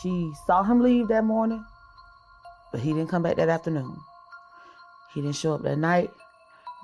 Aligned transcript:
She 0.00 0.32
saw 0.46 0.62
him 0.62 0.80
leave 0.80 1.08
that 1.08 1.24
morning, 1.24 1.64
but 2.70 2.80
he 2.80 2.92
didn't 2.92 3.08
come 3.08 3.22
back 3.22 3.36
that 3.36 3.48
afternoon. 3.48 3.98
He 5.12 5.20
didn't 5.20 5.36
show 5.36 5.54
up 5.54 5.62
that 5.62 5.76
night. 5.76 6.10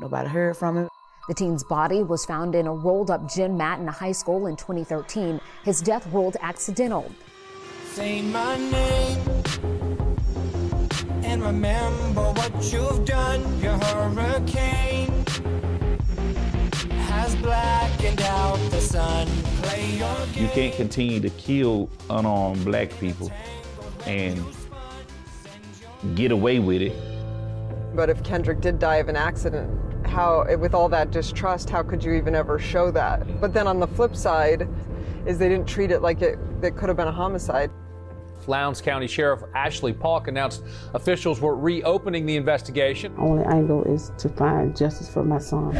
Nobody 0.00 0.28
heard 0.28 0.56
from 0.56 0.76
him. 0.76 0.88
The 1.28 1.34
teen's 1.34 1.64
body 1.64 2.02
was 2.02 2.24
found 2.24 2.54
in 2.54 2.66
a 2.66 2.72
rolled 2.72 3.10
up 3.10 3.30
gym 3.30 3.56
mat 3.56 3.80
in 3.80 3.88
a 3.88 3.92
high 3.92 4.12
school 4.12 4.46
in 4.46 4.56
2013. 4.56 5.40
His 5.64 5.80
death 5.80 6.06
ruled 6.12 6.36
accidental. 6.40 7.10
Say 7.92 8.22
my 8.22 8.56
name 8.56 9.18
and 11.22 11.42
remember 11.42 12.32
what 12.32 12.72
you've 12.72 13.04
done. 13.04 13.60
Your 13.60 13.76
hurricane 13.78 15.24
has 17.08 17.36
blackened 17.36 18.22
out 18.22 18.58
the 18.70 18.80
sun. 18.80 19.28
Play 19.68 19.96
your 19.96 20.26
game. 20.26 20.42
You 20.42 20.48
can't 20.48 20.74
continue 20.74 21.20
to 21.20 21.30
kill 21.30 21.90
unarmed 22.10 22.64
black 22.64 22.98
people 22.98 23.30
and 24.06 24.42
get 26.14 26.30
away 26.30 26.58
with 26.58 26.82
it. 26.82 26.94
But 27.94 28.10
if 28.10 28.22
Kendrick 28.22 28.60
did 28.60 28.78
die 28.78 28.96
of 28.96 29.08
an 29.08 29.16
accident, 29.16 30.06
how, 30.06 30.46
with 30.56 30.74
all 30.74 30.88
that 30.88 31.10
distrust, 31.10 31.68
how 31.68 31.82
could 31.82 32.02
you 32.02 32.12
even 32.12 32.34
ever 32.34 32.58
show 32.58 32.90
that? 32.92 33.40
But 33.40 33.52
then 33.52 33.66
on 33.66 33.80
the 33.80 33.86
flip 33.86 34.16
side, 34.16 34.68
is 35.26 35.38
they 35.38 35.48
didn't 35.48 35.68
treat 35.68 35.90
it 35.90 36.00
like 36.00 36.22
it, 36.22 36.38
it 36.62 36.76
could 36.76 36.88
have 36.88 36.96
been 36.96 37.08
a 37.08 37.12
homicide. 37.12 37.70
Lowndes 38.46 38.80
County 38.80 39.06
Sheriff 39.06 39.42
Ashley 39.54 39.92
Paulk 39.92 40.28
announced 40.28 40.64
officials 40.94 41.40
were 41.40 41.54
reopening 41.54 42.24
the 42.24 42.36
investigation. 42.36 43.14
Only 43.18 43.44
angle 43.44 43.84
is 43.84 44.10
to 44.16 44.30
find 44.30 44.74
justice 44.74 45.10
for 45.10 45.22
my 45.22 45.38
son. 45.38 45.74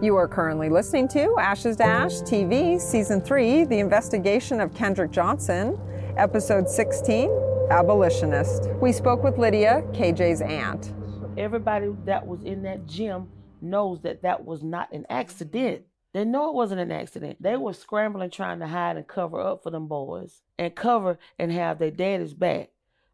You 0.00 0.14
are 0.14 0.28
currently 0.28 0.68
listening 0.68 1.08
to 1.08 1.34
Ashes 1.40 1.74
to 1.78 1.84
Ash 1.84 2.12
TV, 2.20 2.80
Season 2.80 3.20
3, 3.20 3.64
The 3.64 3.80
Investigation 3.80 4.60
of 4.60 4.72
Kendrick 4.72 5.10
Johnson, 5.10 5.76
Episode 6.16 6.68
16, 6.68 7.28
Abolitionist. 7.70 8.70
We 8.80 8.92
spoke 8.92 9.24
with 9.24 9.38
Lydia, 9.38 9.82
KJ's 9.90 10.40
aunt. 10.40 10.94
Everybody 11.36 11.96
that 12.04 12.24
was 12.24 12.44
in 12.44 12.62
that 12.62 12.86
gym 12.86 13.26
knows 13.60 14.00
that 14.02 14.22
that 14.22 14.44
was 14.44 14.62
not 14.62 14.92
an 14.92 15.04
accident. 15.10 15.82
They 16.14 16.24
know 16.24 16.48
it 16.48 16.54
wasn't 16.54 16.80
an 16.80 16.92
accident. 16.92 17.42
They 17.42 17.56
were 17.56 17.72
scrambling 17.72 18.30
trying 18.30 18.60
to 18.60 18.68
hide 18.68 18.98
and 18.98 19.08
cover 19.08 19.40
up 19.40 19.64
for 19.64 19.70
them 19.70 19.88
boys 19.88 20.42
and 20.60 20.76
cover 20.76 21.18
and 21.40 21.50
have 21.50 21.80
their 21.80 21.90
daddy's 21.90 22.34
back 22.34 22.70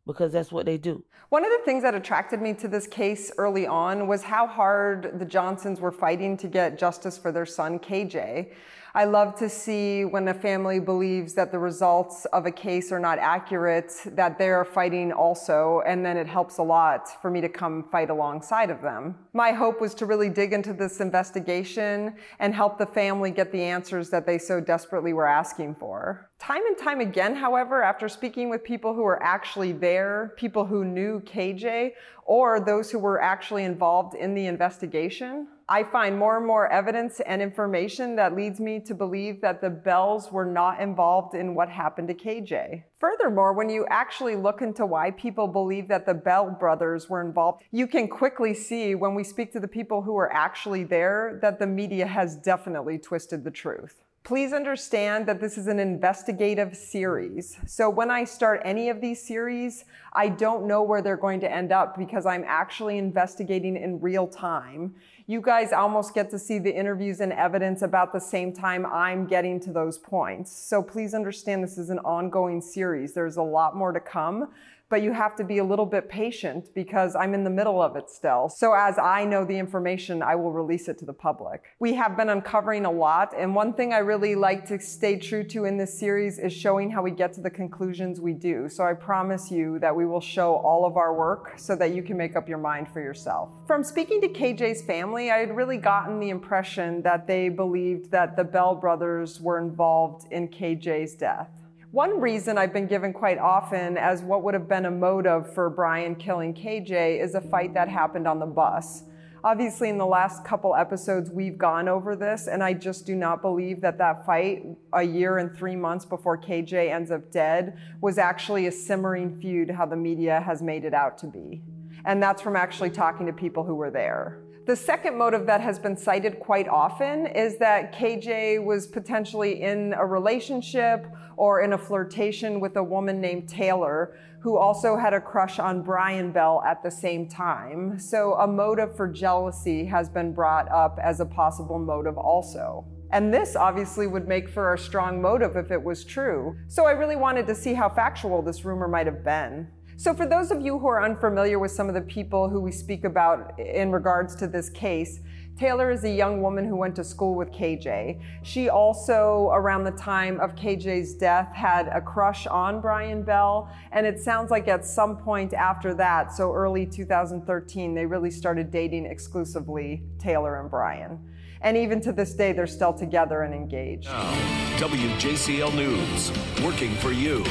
because 0.07 0.33
that's 0.33 0.53
what 0.53 0.67
they 0.67 0.79
do. 0.79 1.03
One 1.31 1.45
of 1.45 1.51
the 1.51 1.65
things 1.65 1.83
that 1.83 1.95
attracted 1.95 2.41
me 2.41 2.55
to 2.55 2.69
this 2.69 2.87
case 2.87 3.33
early 3.39 3.67
on 3.67 4.07
was 4.07 4.23
how 4.23 4.47
hard 4.47 5.19
the 5.19 5.25
Johnsons 5.25 5.81
were 5.81 5.93
fighting 5.93 6.37
to 6.37 6.49
get 6.49 6.79
justice 6.79 7.17
for 7.19 7.33
their 7.33 7.47
son, 7.47 7.79
KJ. 7.79 8.53
I 8.97 9.07
love 9.07 9.35
to 9.41 9.49
see 9.49 10.05
when 10.05 10.29
a 10.29 10.35
family 10.35 10.79
believes 10.79 11.35
that 11.35 11.51
the 11.51 11.59
results 11.59 12.27
of 12.27 12.47
a 12.47 12.53
case 12.53 12.93
are 12.93 13.01
not 13.01 13.19
accurate, 13.19 13.93
that 14.13 14.39
they're 14.39 14.65
fighting 14.65 15.11
also, 15.11 15.83
and 15.85 16.07
then 16.07 16.17
it 16.17 16.29
helps 16.29 16.59
a 16.59 16.63
lot 16.63 17.21
for 17.21 17.29
me 17.29 17.41
to 17.41 17.49
come 17.49 17.89
fight 17.91 18.09
alongside 18.09 18.71
of 18.71 18.83
them. 18.83 19.17
My 19.33 19.51
hope 19.51 19.81
was 19.81 19.95
to 19.97 20.07
really 20.07 20.29
dig 20.29 20.53
into 20.53 20.73
this 20.73 21.01
investigation 21.01 22.15
and 22.39 22.55
help 22.55 22.79
the 22.79 22.87
family 22.87 23.33
get 23.33 23.51
the 23.51 23.63
answers 23.63 24.11
that 24.11 24.27
they 24.27 24.39
so 24.39 24.61
desperately 24.61 25.13
were 25.13 25.27
asking 25.27 25.75
for. 25.75 26.31
Time 26.39 26.65
and 26.65 26.79
time 26.79 27.01
again, 27.01 27.35
however, 27.35 27.83
after 27.83 28.09
speaking 28.09 28.49
with 28.49 28.63
people 28.63 28.95
who 28.95 29.03
were 29.03 29.21
actually 29.25 29.73
there, 29.73 30.35
people 30.37 30.65
who 30.67 30.85
knew 30.85 31.19
KJ, 31.27 31.95
or 32.27 32.61
those 32.61 32.93
who 32.93 33.01
were 33.01 33.21
actually 33.21 33.65
involved 33.65 34.15
in 34.15 34.35
the 34.35 34.47
investigation, 34.47 35.49
I 35.69 35.83
find 35.83 36.19
more 36.19 36.37
and 36.37 36.47
more 36.47 36.71
evidence 36.71 37.21
and 37.21 37.41
information 37.41 38.17
that 38.17 38.37
leads 38.37 38.61
me 38.61 38.81
to 38.81 38.95
believe 38.95 39.41
that 39.41 39.63
the 39.63 39.71
Bells 39.71 40.31
were 40.31 40.45
not 40.45 40.79
involved 40.79 41.35
in 41.35 41.55
what 41.55 41.71
happened 41.71 42.09
to 42.09 42.15
KJ. 42.15 42.83
Furthermore, 42.99 43.55
when 43.55 43.71
you 43.71 43.87
actually 43.89 44.37
look 44.37 44.61
into 44.61 44.85
why 44.85 45.11
people 45.13 45.49
believe 45.49 45.89
that 45.89 46.05
the 46.05 46.13
Bell 46.13 46.51
brothers 46.51 47.09
were 47.09 47.23
involved, 47.23 47.63
you 47.71 47.87
can 47.87 48.09
quickly 48.09 48.53
see 48.53 48.95
when 48.95 49.15
we 49.15 49.25
speak 49.25 49.53
to 49.53 49.61
the 49.61 49.69
people 49.69 50.03
who 50.03 50.13
were 50.13 50.31
actually 50.33 50.85
there 50.85 51.39
that 51.41 51.59
the 51.59 51.67
media 51.67 52.07
has 52.07 52.37
definitely 52.37 52.99
twisted 52.99 53.43
the 53.43 53.51
truth. 53.51 54.05
Please 54.25 54.55
understand 54.55 55.27
that 55.27 55.39
this 55.39 55.59
is 55.59 55.67
an 55.67 55.79
investigative 55.79 56.75
series. 56.75 57.59
So 57.67 57.91
when 57.91 58.11
I 58.11 58.25
start 58.25 58.63
any 58.65 58.89
of 58.89 59.03
these 59.03 59.23
series, 59.23 59.85
I 60.15 60.31
don't 60.31 60.67
know 60.67 60.83
where 60.83 61.03
they're 61.03 61.19
going 61.19 61.41
to 61.41 61.53
end 61.53 61.73
up 61.73 61.99
because 61.99 62.25
I'm 62.25 62.43
actually 62.47 62.97
investigating 62.97 63.77
in 63.77 64.01
real 64.01 64.27
time. 64.27 64.95
You 65.27 65.41
guys 65.41 65.73
almost 65.73 66.13
get 66.13 66.29
to 66.33 66.39
see 66.39 66.59
the 66.59 66.75
interviews 66.75 67.21
and 67.21 67.33
evidence 67.33 67.81
about 67.81 68.13
the 68.13 68.21
same 68.21 68.53
time 68.53 68.85
I'm 68.85 69.27
getting 69.27 69.59
to 69.61 69.73
those 69.73 69.97
points. 69.97 70.53
So 70.53 70.83
please 70.83 71.15
understand 71.15 71.65
this 71.65 71.79
is 71.79 71.89
an 71.89 71.99
ongoing 72.01 72.61
series. 72.61 73.15
There's 73.15 73.39
a 73.39 73.43
lot 73.43 73.75
more 73.75 73.91
to 73.91 74.01
come 74.01 74.51
but 74.89 75.03
you 75.03 75.13
have 75.13 75.35
to 75.37 75.45
be 75.45 75.59
a 75.59 75.65
little 75.65 75.87
bit 75.87 76.09
patient 76.09 76.69
because 76.75 77.17
I'm 77.17 77.35
in 77.35 77.45
the 77.45 77.51
middle 77.51 77.81
of 77.81 77.97
it 77.97 78.11
still. 78.11 78.49
So 78.49 78.75
as 78.75 78.99
I 78.99 79.25
know 79.25 79.45
the 79.45 79.59
information, 79.59 80.23
I 80.23 80.35
will 80.35 80.53
release 80.53 80.89
it 80.89 80.99
to 80.99 81.05
the 81.05 81.13
public. 81.13 81.63
We 81.79 81.95
have 81.95 82.17
been 82.17 82.29
uncovering 82.29 82.85
a 82.85 82.91
lot, 82.91 83.35
and 83.37 83.55
one 83.55 83.73
thing 83.73 83.93
I 83.93 83.99
really 83.99 84.35
like 84.35 84.67
to 84.67 84.81
stay 84.81 85.19
true 85.19 85.45
to 85.45 85.65
in 85.65 85.79
this 85.79 85.99
series 85.99 86.39
is 86.39 86.53
showing 86.53 86.91
how 86.91 87.03
we 87.03 87.11
get 87.11 87.33
to 87.35 87.41
the 87.41 87.51
conclusions 87.51 88.21
we 88.21 88.33
do. 88.33 88.69
So 88.69 88.85
I 88.85 88.93
promise 88.93 89.51
you 89.51 89.79
that 89.81 89.95
we 89.95 90.07
will 90.07 90.21
show 90.21 90.57
all 90.57 90.85
of 90.85 90.97
our 90.97 91.15
work 91.15 91.55
so 91.57 91.75
that 91.77 91.95
you 91.95 92.03
can 92.03 92.17
make 92.17 92.37
up 92.37 92.49
your 92.49 92.59
mind 92.59 92.89
for 92.93 93.01
yourself. 93.01 93.51
From 93.67 93.83
speaking 93.83 94.21
to 94.21 94.29
KJ's 94.29 94.83
family, 94.83 95.31
I 95.31 95.39
had 95.39 95.57
really 95.57 95.79
gotten 95.79 96.21
the 96.21 96.31
impression 96.31 97.03
that 97.03 97.27
they 97.27 97.49
believed 97.49 98.11
that 98.11 98.37
the 98.37 98.45
Bell 98.45 98.75
brothers 98.75 99.41
were 99.41 99.59
involved 99.59 100.27
in 100.31 100.49
KJ's 100.49 101.15
death. 101.15 101.51
One 101.95 102.21
reason 102.21 102.59
I've 102.59 102.73
been 102.73 102.89
given 102.89 103.13
quite 103.13 103.39
often 103.39 103.97
as 103.97 104.21
what 104.21 104.43
would 104.43 104.53
have 104.53 104.69
been 104.69 104.87
a 104.87 104.91
motive 104.91 105.55
for 105.55 105.71
Brian 105.71 106.17
killing 106.17 106.53
KJ 106.53 107.23
is 107.23 107.37
a 107.37 107.41
fight 107.41 107.73
that 107.75 107.89
happened 107.89 108.27
on 108.27 108.41
the 108.41 108.47
bus. 108.47 109.05
Obviously, 109.45 109.91
in 109.91 109.97
the 109.97 110.05
last 110.05 110.45
couple 110.45 110.75
episodes, 110.75 111.31
we've 111.31 111.57
gone 111.57 111.87
over 111.89 112.17
this, 112.17 112.49
and 112.49 112.65
I 112.65 112.73
just 112.73 113.07
do 113.07 113.15
not 113.15 113.43
believe 113.43 113.81
that 113.83 113.97
that 113.99 114.27
fight, 114.27 114.65
a 114.93 115.05
year 115.05 115.39
and 115.39 115.57
three 115.57 115.77
months 115.77 116.05
before 116.05 116.37
KJ 116.37 116.93
ends 116.93 117.13
up 117.13 117.31
dead, 117.31 117.79
was 118.01 118.19
actually 118.19 118.67
a 118.67 118.73
simmering 118.73 119.39
feud 119.41 119.71
how 119.71 119.87
the 119.87 119.95
media 119.95 120.41
has 120.41 120.63
made 120.63 120.85
it 120.85 120.95
out 120.95 121.17
to 121.19 121.29
be. 121.29 121.63
And 122.05 122.21
that's 122.21 122.43
from 122.43 122.57
actually 122.57 122.91
talking 122.91 123.27
to 123.27 123.33
people 123.33 123.63
who 123.63 123.77
were 123.77 123.93
there. 123.93 124.44
The 124.67 124.77
second 124.77 125.19
motive 125.19 125.45
that 125.45 125.61
has 125.61 125.79
been 125.79 125.95
cited 125.95 126.41
quite 126.41 126.69
often 126.69 127.27
is 127.27 127.59
that 127.59 127.95
KJ 127.95 128.65
was 128.65 128.87
potentially 128.87 129.61
in 129.61 129.93
a 129.93 130.07
relationship 130.07 131.07
or 131.37 131.61
in 131.61 131.75
a 131.75 131.79
flirtation 131.79 132.61
with 132.61 132.75
a 132.77 132.83
woman 132.83 133.21
named 133.21 133.47
Taylor, 133.47 134.17
who 134.41 134.57
also 134.57 134.97
had 134.97 135.13
a 135.13 135.21
crush 135.21 135.59
on 135.59 135.83
Brian 135.83 136.33
Bell 136.33 136.63
at 136.67 136.83
the 136.83 136.91
same 136.91 137.29
time. 137.29 137.99
So 137.99 138.35
a 138.35 138.47
motive 138.47 138.97
for 138.97 139.07
jealousy 139.07 139.85
has 139.85 140.09
been 140.09 140.33
brought 140.33 140.71
up 140.71 140.99
as 141.03 141.21
a 141.21 141.27
possible 141.27 141.79
motive 141.79 142.17
also. 142.17 142.87
And 143.11 143.35
this 143.35 143.57
obviously 143.57 144.07
would 144.07 144.27
make 144.27 144.49
for 144.49 144.73
a 144.73 144.79
strong 144.79 145.21
motive 145.21 145.57
if 145.57 145.73
it 145.73 145.83
was 145.83 146.07
true. 146.07 146.57
So 146.69 146.87
I 146.87 146.93
really 146.93 147.17
wanted 147.17 147.47
to 147.49 147.55
see 147.55 147.75
how 147.75 147.91
factual 147.91 148.41
this 148.41 148.65
rumor 148.65 148.89
might 148.89 149.07
have 149.07 149.23
been. 149.23 149.69
So, 149.97 150.13
for 150.13 150.27
those 150.27 150.51
of 150.51 150.61
you 150.61 150.79
who 150.79 150.89
are 150.89 151.03
unfamiliar 151.03 151.59
with 151.59 151.71
some 151.71 151.89
of 151.89 151.95
the 151.95 152.01
people 152.01 152.49
who 152.49 152.61
we 152.61 152.73
speak 152.73 153.05
about 153.05 153.59
in 153.61 153.93
regards 153.93 154.35
to 154.37 154.49
this 154.49 154.69
case, 154.69 155.21
Taylor 155.57 155.93
is 155.93 156.03
a 156.03 156.11
young 156.11 156.43
woman 156.43 156.65
who 156.65 156.75
went 156.75 156.97
to 156.97 157.05
school 157.05 157.37
with 157.37 157.53
KJ. 157.53 158.21
She 158.43 158.69
also, 158.69 159.51
around 159.53 159.85
the 159.85 159.93
time 159.93 160.41
of 160.41 160.57
KJ's 160.57 161.15
death, 161.15 161.55
had 161.55 161.87
a 161.89 162.01
crush 162.01 162.49
on 162.49 162.81
Brian 162.81 163.23
Bell. 163.23 163.71
And 163.93 164.05
it 164.05 164.19
sounds 164.19 164.51
like 164.51 164.67
at 164.67 164.85
some 164.85 165.17
point 165.17 165.55
after 165.55 165.95
that, 165.95 166.33
so 166.33 166.53
early 166.53 166.87
2013, 166.87 167.95
they 167.95 168.05
really 168.05 168.33
started 168.33 168.73
dating 168.73 169.07
exclusively, 169.07 170.03
Taylor 170.19 170.61
and 170.61 170.69
Brian. 170.69 171.21
And 171.61 171.77
even 171.77 172.01
to 172.01 172.13
this 172.13 172.35
day, 172.35 172.53
they're 172.53 172.67
still 172.67 172.93
together 172.93 173.43
and 173.43 173.55
engaged. 173.55 174.09
WJCL 174.09 175.75
News, 175.77 176.33
working 176.65 176.95
for 176.97 177.13
you. 177.13 177.45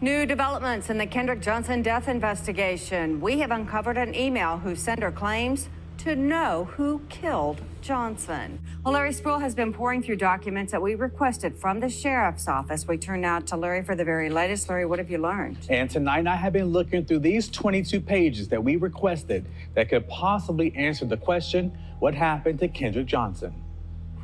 New 0.00 0.26
developments 0.26 0.90
in 0.90 0.98
the 0.98 1.06
Kendrick 1.06 1.42
Johnson 1.42 1.82
death 1.82 2.06
investigation. 2.06 3.20
We 3.20 3.40
have 3.40 3.50
uncovered 3.50 3.98
an 3.98 4.14
email 4.14 4.58
whose 4.58 4.80
sender 4.80 5.10
claims 5.10 5.68
to 5.98 6.14
know 6.14 6.68
who 6.76 7.00
killed 7.08 7.60
Johnson. 7.82 8.60
Well, 8.84 8.94
Larry 8.94 9.12
Sproul 9.12 9.40
has 9.40 9.56
been 9.56 9.72
pouring 9.72 10.04
through 10.04 10.14
documents 10.14 10.70
that 10.70 10.80
we 10.80 10.94
requested 10.94 11.56
from 11.56 11.80
the 11.80 11.88
sheriff's 11.88 12.46
office. 12.46 12.86
We 12.86 12.96
turn 12.96 13.22
now 13.22 13.40
to 13.40 13.56
Larry 13.56 13.82
for 13.82 13.96
the 13.96 14.04
very 14.04 14.30
latest. 14.30 14.68
Larry, 14.68 14.86
what 14.86 15.00
have 15.00 15.10
you 15.10 15.18
learned? 15.18 15.66
And 15.68 15.90
tonight 15.90 16.28
I 16.28 16.36
have 16.36 16.52
been 16.52 16.66
looking 16.66 17.04
through 17.04 17.18
these 17.18 17.48
22 17.48 18.00
pages 18.00 18.46
that 18.50 18.62
we 18.62 18.76
requested 18.76 19.46
that 19.74 19.88
could 19.88 20.06
possibly 20.06 20.72
answer 20.76 21.06
the 21.06 21.16
question 21.16 21.76
what 21.98 22.14
happened 22.14 22.60
to 22.60 22.68
Kendrick 22.68 23.06
Johnson? 23.06 23.52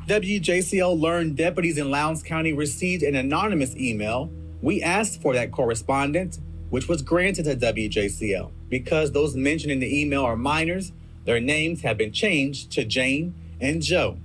WJCL 0.07 0.97
learned 0.97 1.35
deputies 1.35 1.77
in 1.77 1.91
Lowndes 1.91 2.23
County 2.23 2.53
received 2.53 3.03
an 3.03 3.15
anonymous 3.15 3.75
email 3.75 4.31
we 4.65 4.81
asked 4.81 5.21
for 5.21 5.35
that 5.35 5.51
correspondence, 5.51 6.39
which 6.71 6.87
was 6.87 7.03
granted 7.03 7.43
to 7.43 7.55
WJCL. 7.55 8.51
Because 8.67 9.11
those 9.11 9.35
mentioned 9.35 9.71
in 9.71 9.79
the 9.79 10.01
email 10.01 10.23
are 10.23 10.35
minors, 10.35 10.91
their 11.23 11.39
names 11.39 11.83
have 11.83 11.99
been 11.99 12.11
changed 12.11 12.71
to 12.71 12.83
Jane 12.83 13.35
and 13.61 13.79
Joe. 13.79 14.17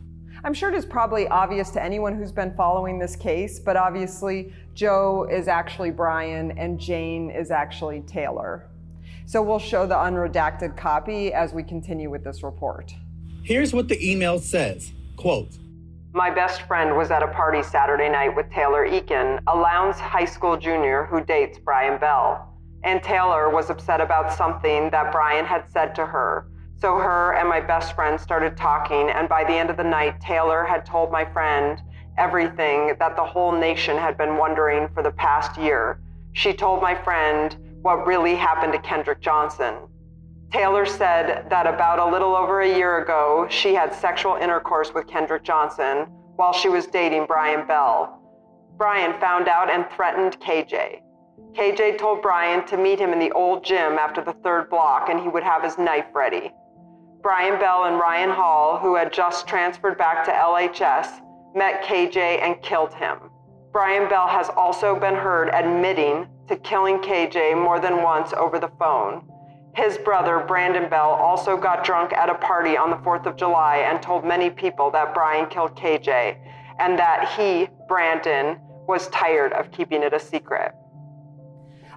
I'm 0.43 0.55
sure 0.55 0.71
it 0.71 0.75
is 0.75 0.87
probably 0.87 1.29
obvious 1.29 1.69
to 1.73 1.83
anyone 1.83 2.17
who's 2.17 2.33
been 2.33 2.55
following 2.55 2.99
this 2.99 3.17
case, 3.17 3.59
but 3.61 3.77
obviously 3.77 4.55
Joe 4.75 5.29
is 5.31 5.47
actually 5.47 5.91
Brian 5.91 6.53
and 6.53 6.81
Jane 6.81 7.29
is 7.31 7.51
actually 7.51 8.01
Taylor. 8.07 8.67
So 9.27 9.43
we'll 9.43 9.59
show 9.59 9.87
the 9.87 9.95
unredacted 9.95 10.75
copy 10.75 11.35
as 11.35 11.53
we 11.53 11.63
continue 11.63 12.09
with 12.09 12.25
this 12.25 12.43
report. 12.43 12.95
Here's 13.43 13.75
what 13.75 13.89
the 13.89 14.11
email 14.11 14.39
says 14.39 14.95
quote, 15.19 15.59
My 16.12 16.29
best 16.29 16.62
friend 16.62 16.97
was 16.97 17.12
at 17.12 17.23
a 17.23 17.29
party 17.29 17.62
Saturday 17.62 18.09
night 18.09 18.35
with 18.35 18.51
Taylor 18.51 18.85
Eakin, 18.85 19.39
a 19.47 19.57
Lowndes 19.57 20.01
High 20.01 20.25
School 20.25 20.57
junior 20.57 21.05
who 21.05 21.25
dates 21.25 21.61
Brian 21.61 22.01
Bell. 22.01 22.53
And 22.83 23.01
Taylor 23.01 23.49
was 23.49 23.71
upset 23.71 24.01
about 24.01 24.33
something 24.33 24.91
that 24.91 25.12
Brian 25.12 25.45
had 25.45 25.71
said 25.71 25.95
to 25.95 26.07
her. 26.07 26.49
So 26.75 26.97
her 26.97 27.35
and 27.35 27.49
my 27.49 27.61
best 27.61 27.95
friend 27.95 28.21
started 28.21 28.57
talking, 28.57 29.09
and 29.09 29.29
by 29.29 29.45
the 29.45 29.53
end 29.53 29.71
of 29.71 29.77
the 29.77 29.85
night, 29.85 30.21
Taylor 30.21 30.65
had 30.65 30.85
told 30.85 31.12
my 31.12 31.25
friend 31.25 31.81
everything 32.19 32.97
that 32.99 33.15
the 33.15 33.25
whole 33.25 33.53
nation 33.53 33.97
had 33.97 34.19
been 34.19 34.37
wondering 34.37 34.89
for 34.93 35.05
the 35.05 35.12
past 35.12 35.61
year. 35.61 36.01
She 36.33 36.53
told 36.53 36.83
my 36.83 37.01
friend 37.05 37.57
what 37.83 38.05
really 38.05 38.35
happened 38.35 38.73
to 38.73 38.81
Kendrick 38.81 39.21
Johnson. 39.21 39.77
Taylor 40.52 40.85
said 40.85 41.49
that 41.49 41.69
about 41.69 42.00
a 42.00 42.11
little 42.11 42.35
over 42.35 42.62
a 42.62 42.69
year 42.69 42.99
ago, 43.02 43.47
she 43.49 43.73
had 43.73 43.94
sexual 43.94 44.35
intercourse 44.35 44.93
with 44.93 45.06
Kendrick 45.06 45.44
Johnson 45.44 46.08
while 46.35 46.52
she 46.52 46.69
was 46.69 46.87
dating 46.87 47.26
Brian 47.26 47.69
Bell. 47.69 48.20
Brian 48.76 49.19
found 49.20 49.47
out 49.47 49.70
and 49.70 49.87
threatened 49.94 50.41
KJ. 50.41 51.02
KJ 51.52 51.99
told 51.99 52.20
Brian 52.20 52.67
to 52.67 52.76
meet 52.76 52.99
him 52.99 53.12
in 53.12 53.20
the 53.20 53.31
old 53.31 53.64
gym 53.64 53.93
after 53.93 54.25
the 54.25 54.32
third 54.43 54.69
block 54.70 55.08
and 55.08 55.20
he 55.20 55.29
would 55.29 55.44
have 55.44 55.62
his 55.62 55.79
knife 55.79 56.06
ready. 56.14 56.50
Brian 57.23 57.61
Bell 57.61 57.85
and 57.85 58.00
Ryan 58.00 58.31
Hall, 58.31 58.79
who 58.79 58.97
had 58.97 59.12
just 59.12 59.47
transferred 59.47 59.99
back 59.99 60.25
to 60.25 60.32
LHS, 60.32 61.20
met 61.55 61.85
KJ 61.85 62.17
and 62.43 62.61
killed 62.61 62.94
him. 62.94 63.19
Brian 63.73 64.08
Bell 64.08 64.26
has 64.26 64.49
also 64.49 64.99
been 64.99 65.14
heard 65.14 65.49
admitting 65.50 66.26
to 66.49 66.56
killing 66.56 66.99
KJ 66.99 67.55
more 67.62 67.79
than 67.79 68.02
once 68.02 68.32
over 68.32 68.58
the 68.58 68.70
phone. 68.81 69.30
His 69.75 69.99
brother, 69.99 70.45
Branden 70.47 70.91
Bell, 70.91 71.11
also 71.11 71.57
got 71.57 71.85
drunk 71.85 72.13
at 72.13 72.29
a 72.29 72.35
party 72.35 72.77
on 72.77 72.91
the 72.91 72.97
4th 72.97 73.27
of 73.27 73.37
July 73.37 73.79
and 73.79 74.03
told 74.03 74.25
many 74.25 74.51
people 74.51 74.91
that 74.91 75.15
Brian 75.15 75.49
killed 75.49 75.77
KJ 75.77 76.37
and 76.81 76.99
that 76.99 77.33
he, 77.37 77.69
Branden, 77.89 78.59
was 78.89 79.09
tired 79.09 79.53
of 79.53 79.71
keeping 79.71 80.03
it 80.03 80.13
a 80.13 80.19
secret. 80.19 80.75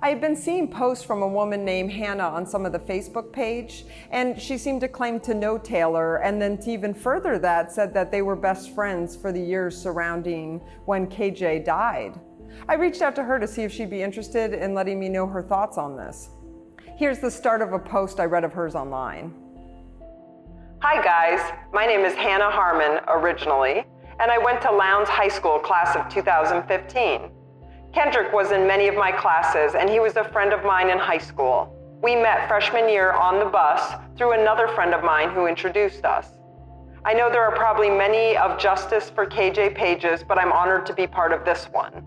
I 0.03 0.09
had 0.09 0.19
been 0.19 0.35
seeing 0.35 0.69
posts 0.69 1.05
from 1.05 1.23
a 1.23 1.27
woman 1.27 1.63
named 1.63 1.91
Hannah 1.93 2.27
on 2.27 2.45
some 2.45 2.65
of 2.65 2.73
the 2.73 2.79
Facebook 2.79 3.31
page, 3.31 3.85
and 4.11 4.39
she 4.39 4.57
seemed 4.57 4.81
to 4.81 4.89
claim 4.89 5.19
to 5.21 5.33
know 5.33 5.57
Taylor, 5.57 6.17
and 6.17 6.41
then 6.41 6.57
to 6.57 6.69
even 6.69 6.93
further 6.93 7.39
that, 7.39 7.71
said 7.71 7.93
that 7.93 8.11
they 8.11 8.21
were 8.21 8.35
best 8.35 8.75
friends 8.75 9.15
for 9.15 9.31
the 9.31 9.41
years 9.41 9.81
surrounding 9.81 10.59
when 10.85 11.07
KJ 11.07 11.63
died. 11.63 12.19
I 12.67 12.75
reached 12.75 13.01
out 13.01 13.15
to 13.15 13.23
her 13.23 13.39
to 13.39 13.47
see 13.47 13.63
if 13.63 13.71
she'd 13.71 13.89
be 13.89 14.03
interested 14.03 14.53
in 14.53 14.73
letting 14.73 14.99
me 14.99 15.07
know 15.07 15.25
her 15.25 15.41
thoughts 15.41 15.77
on 15.77 15.95
this. 15.95 16.29
Here's 16.95 17.17
the 17.17 17.31
start 17.31 17.63
of 17.63 17.73
a 17.73 17.79
post 17.79 18.19
I 18.19 18.25
read 18.25 18.43
of 18.43 18.53
hers 18.53 18.75
online. 18.75 19.33
Hi, 20.83 21.03
guys. 21.03 21.39
My 21.73 21.87
name 21.87 22.01
is 22.01 22.13
Hannah 22.13 22.51
Harmon 22.51 22.99
originally, 23.07 23.83
and 24.19 24.29
I 24.29 24.37
went 24.37 24.61
to 24.61 24.71
Lowndes 24.71 25.09
High 25.09 25.27
School 25.27 25.57
class 25.57 25.95
of 25.95 26.07
2015. 26.13 27.31
Kendrick 27.95 28.31
was 28.31 28.51
in 28.51 28.67
many 28.67 28.87
of 28.87 28.93
my 28.93 29.11
classes, 29.11 29.73
and 29.73 29.89
he 29.89 29.99
was 29.99 30.17
a 30.17 30.23
friend 30.25 30.53
of 30.53 30.63
mine 30.63 30.91
in 30.91 30.99
high 30.99 31.17
school. 31.17 31.75
We 32.03 32.15
met 32.15 32.47
freshman 32.47 32.87
year 32.87 33.11
on 33.13 33.39
the 33.39 33.45
bus 33.45 33.95
through 34.15 34.33
another 34.33 34.67
friend 34.67 34.93
of 34.93 35.03
mine 35.03 35.31
who 35.31 35.47
introduced 35.47 36.05
us. 36.05 36.27
I 37.05 37.15
know 37.15 37.31
there 37.31 37.43
are 37.43 37.55
probably 37.55 37.89
many 37.89 38.37
of 38.37 38.59
Justice 38.59 39.09
for 39.09 39.25
KJ 39.25 39.73
pages, 39.73 40.23
but 40.23 40.37
I'm 40.37 40.51
honored 40.51 40.85
to 40.85 40.93
be 40.93 41.07
part 41.07 41.33
of 41.33 41.43
this 41.43 41.65
one. 41.71 42.05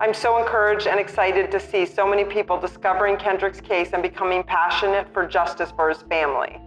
I'm 0.00 0.14
so 0.14 0.38
encouraged 0.38 0.86
and 0.86 0.98
excited 0.98 1.50
to 1.50 1.60
see 1.60 1.86
so 1.86 2.08
many 2.08 2.24
people 2.24 2.58
discovering 2.58 3.16
Kendrick's 3.16 3.60
case 3.60 3.90
and 3.92 4.02
becoming 4.02 4.42
passionate 4.42 5.12
for 5.12 5.26
justice 5.26 5.72
for 5.76 5.88
his 5.88 6.02
family. 6.02 6.58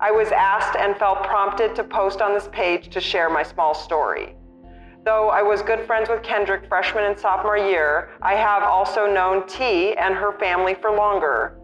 I 0.00 0.10
was 0.10 0.28
asked 0.28 0.76
and 0.76 0.96
felt 0.96 1.22
prompted 1.22 1.74
to 1.76 1.84
post 1.84 2.20
on 2.20 2.34
this 2.34 2.48
page 2.52 2.90
to 2.90 3.00
share 3.00 3.30
my 3.30 3.42
small 3.42 3.72
story. 3.72 4.34
Though 5.04 5.30
I 5.30 5.40
was 5.40 5.62
good 5.62 5.86
friends 5.86 6.10
with 6.10 6.22
Kendrick 6.22 6.68
freshman 6.68 7.04
and 7.04 7.18
sophomore 7.18 7.56
year, 7.56 8.10
I 8.20 8.34
have 8.34 8.62
also 8.62 9.06
known 9.06 9.46
T 9.46 9.94
and 9.94 10.14
her 10.14 10.38
family 10.38 10.74
for 10.74 10.90
longer. 10.90 11.58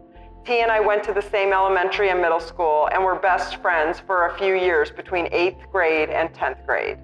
T 0.45 0.61
and 0.61 0.71
I 0.71 0.79
went 0.79 1.03
to 1.03 1.13
the 1.13 1.21
same 1.21 1.53
elementary 1.53 2.09
and 2.09 2.21
middle 2.21 2.39
school 2.39 2.89
and 2.91 3.03
were 3.03 3.19
best 3.19 3.57
friends 3.57 3.99
for 3.99 4.27
a 4.27 4.37
few 4.37 4.55
years 4.55 4.89
between 4.89 5.27
8th 5.27 5.69
grade 5.71 6.09
and 6.09 6.33
10th 6.33 6.65
grade. 6.65 6.97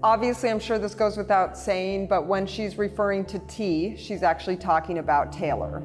Obviously, 0.00 0.48
I'm 0.48 0.60
sure 0.60 0.78
this 0.78 0.94
goes 0.94 1.16
without 1.16 1.58
saying, 1.58 2.06
but 2.06 2.24
when 2.24 2.46
she's 2.46 2.78
referring 2.78 3.24
to 3.24 3.40
T, 3.40 3.96
she's 3.96 4.22
actually 4.22 4.56
talking 4.56 4.98
about 4.98 5.32
Taylor. 5.32 5.82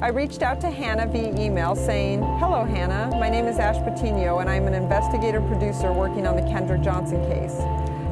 I 0.00 0.10
reached 0.10 0.42
out 0.42 0.60
to 0.60 0.70
Hannah 0.70 1.08
via 1.08 1.36
email 1.36 1.74
saying, 1.74 2.22
Hello, 2.38 2.62
Hannah. 2.62 3.10
My 3.18 3.28
name 3.28 3.46
is 3.46 3.58
Ash 3.58 3.82
Patino, 3.82 4.38
and 4.38 4.48
I'm 4.48 4.68
an 4.68 4.74
investigator 4.74 5.40
producer 5.40 5.92
working 5.92 6.24
on 6.24 6.36
the 6.36 6.42
Kendrick 6.42 6.82
Johnson 6.82 7.20
case. 7.28 7.56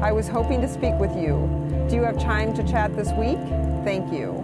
I 0.01 0.11
was 0.11 0.27
hoping 0.27 0.59
to 0.59 0.67
speak 0.67 0.95
with 0.95 1.15
you. 1.15 1.47
Do 1.87 1.95
you 1.95 2.03
have 2.03 2.19
time 2.19 2.53
to 2.53 2.63
chat 2.67 2.93
this 2.93 3.13
week? 3.13 3.39
Thank 3.85 4.11
you. 4.11 4.43